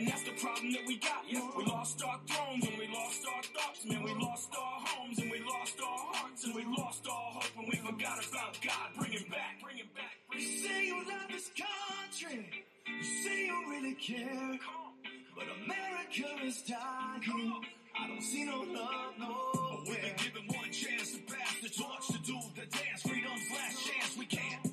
[0.00, 1.24] And that's the problem that we got.
[1.28, 4.02] Yeah, we lost our thrones and we lost our thoughts, man.
[4.02, 7.68] We lost our homes and we lost our hearts and we lost our hope and
[7.68, 8.88] we forgot about God.
[8.98, 10.16] Bring it back, bring it back.
[10.30, 12.48] Bring you say you love this country,
[12.88, 14.58] you say you really care,
[15.36, 17.60] but America is dying.
[18.00, 19.84] I don't see no love nowhere.
[19.86, 23.02] We've been given one chance to pass the torch to do the dance.
[23.02, 24.16] Freedom's last chance.
[24.16, 24.69] We can't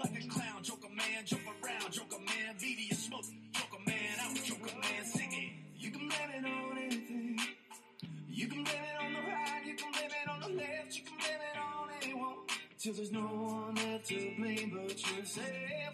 [0.00, 0.62] like a clown.
[0.62, 1.92] Joker man, jump around.
[1.92, 3.24] Joker man, media smoke.
[3.52, 4.34] Joker man, out.
[4.44, 5.52] Joker man, singing.
[5.76, 7.38] You can blame it on anything.
[8.28, 9.62] You can blame it on the right.
[9.66, 10.96] You can blame it on the left.
[10.96, 12.36] You can blame it on anyone.
[12.78, 15.46] Till there's no one left to blame but yourself.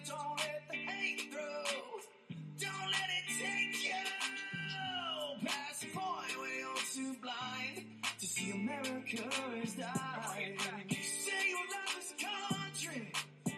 [0.06, 2.36] Don't let the hate through.
[2.60, 5.48] Don't let it take you.
[5.48, 7.86] Past the point where you're too blind
[8.20, 9.24] to see America
[9.62, 10.58] is dying.
[10.90, 13.12] Say you love this country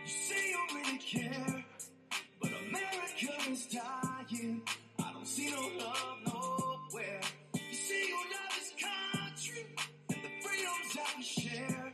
[0.09, 1.65] you say you really care,
[2.41, 4.63] but America is dying.
[4.99, 7.21] I don't see no love nowhere.
[7.55, 9.67] You say you love this country
[10.09, 11.93] and the freedoms share,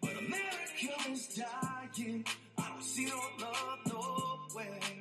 [0.00, 2.24] but America is dying.
[2.58, 4.95] I don't see no love nowhere.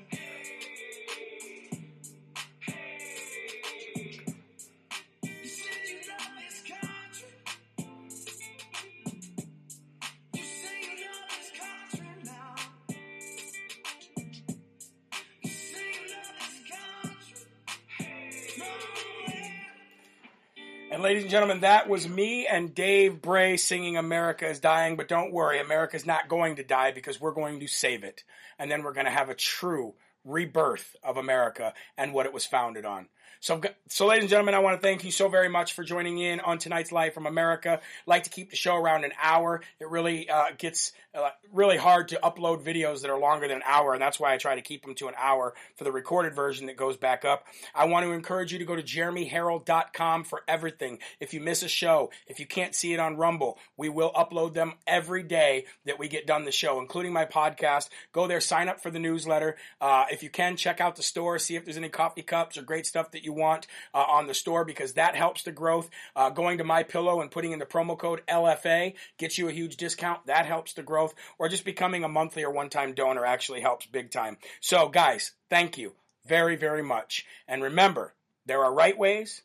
[20.95, 25.09] And ladies and gentlemen, that was me and Dave Bray singing America is Dying, but
[25.09, 28.23] don't worry, America's not going to die because we're going to save it.
[28.57, 32.45] And then we're going to have a true rebirth of America and what it was
[32.45, 33.09] founded on.
[33.45, 36.17] So, so ladies and gentlemen, I want to thank you so very much for joining
[36.17, 37.79] in on tonight's Live from America.
[38.07, 39.61] like to keep the show around an hour.
[39.79, 43.63] It really uh, gets uh, really hard to upload videos that are longer than an
[43.63, 46.35] hour, and that's why I try to keep them to an hour for the recorded
[46.35, 47.45] version that goes back up.
[47.75, 50.97] I want to encourage you to go to jeremyherrell.com for everything.
[51.19, 54.55] If you miss a show, if you can't see it on Rumble, we will upload
[54.55, 57.89] them every day that we get done the show, including my podcast.
[58.11, 59.55] Go there, sign up for the newsletter.
[59.79, 62.63] Uh, if you can, check out the store, see if there's any coffee cups or
[62.63, 65.89] great stuff that you want uh, on the store because that helps the growth.
[66.15, 69.51] Uh, going to my pillow and putting in the promo code LFA gets you a
[69.51, 70.25] huge discount.
[70.27, 71.13] That helps the growth.
[71.38, 74.38] Or just becoming a monthly or one time donor actually helps big time.
[74.61, 75.93] So, guys, thank you
[76.25, 77.25] very, very much.
[77.47, 78.13] And remember,
[78.45, 79.41] there are right ways,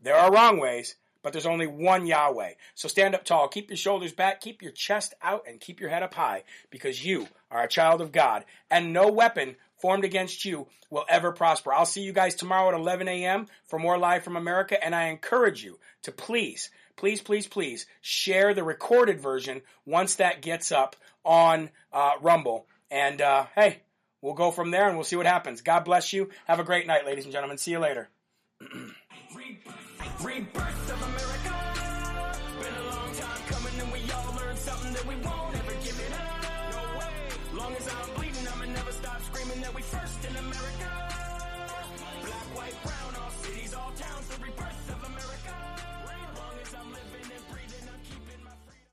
[0.00, 2.52] there are wrong ways, but there's only one Yahweh.
[2.74, 5.90] So stand up tall, keep your shoulders back, keep your chest out, and keep your
[5.90, 10.44] head up high because you are a child of God, and no weapon formed against
[10.44, 11.74] you will ever prosper.
[11.74, 13.48] I'll see you guys tomorrow at 11 a.m.
[13.66, 18.54] for more Live from America, and I encourage you to please, please, please, please share
[18.54, 22.66] the recorded version once that gets up on uh, Rumble.
[22.90, 23.80] And uh, hey,
[24.22, 25.62] we'll go from there and we'll see what happens.
[25.62, 26.30] God bless you.
[26.46, 27.58] Have a great night, ladies and gentlemen.
[27.58, 28.08] See you later.
[30.22, 31.51] Rebirth of